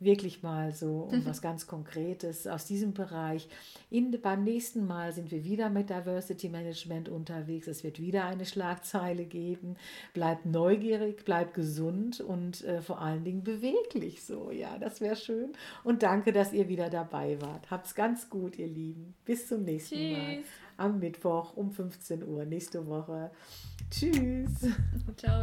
wirklich 0.00 0.42
mal 0.42 0.72
so 0.72 1.08
um 1.10 1.26
was 1.26 1.42
ganz 1.42 1.66
Konkretes 1.66 2.46
aus 2.46 2.64
diesem 2.64 2.94
Bereich. 2.94 3.48
In, 3.90 4.16
beim 4.22 4.44
nächsten 4.44 4.86
Mal 4.86 5.12
sind 5.12 5.30
wir 5.30 5.44
wieder 5.44 5.70
mit 5.70 5.90
Diversity 5.90 6.48
Management 6.48 7.08
unterwegs. 7.08 7.66
Es 7.66 7.82
wird 7.82 8.00
wieder 8.00 8.24
eine 8.24 8.46
Schlagzeile 8.46 9.24
geben. 9.24 9.76
Bleibt 10.14 10.46
neugierig, 10.46 11.24
bleibt 11.24 11.54
gesund 11.54 12.20
und 12.20 12.64
äh, 12.64 12.80
vor 12.80 13.00
allen 13.00 13.24
Dingen 13.24 13.42
beweglich 13.42 14.22
so. 14.24 14.50
Ja, 14.50 14.78
das 14.78 15.00
wäre 15.00 15.16
schön. 15.16 15.52
Und 15.82 16.02
danke, 16.02 16.32
dass 16.32 16.52
ihr 16.52 16.68
wieder 16.68 16.90
dabei 16.90 17.40
wart. 17.40 17.70
Habt's 17.70 17.94
ganz 17.94 18.30
gut, 18.30 18.58
ihr 18.58 18.68
Lieben. 18.68 19.14
Bis 19.24 19.48
zum 19.48 19.64
nächsten 19.64 19.96
Tschüss. 19.96 20.16
Mal. 20.16 20.42
Am 20.76 21.00
Mittwoch 21.00 21.56
um 21.56 21.72
15 21.72 22.22
Uhr 22.22 22.44
nächste 22.44 22.86
Woche. 22.86 23.32
Tschüss. 23.90 24.52
Ciao. 25.16 25.42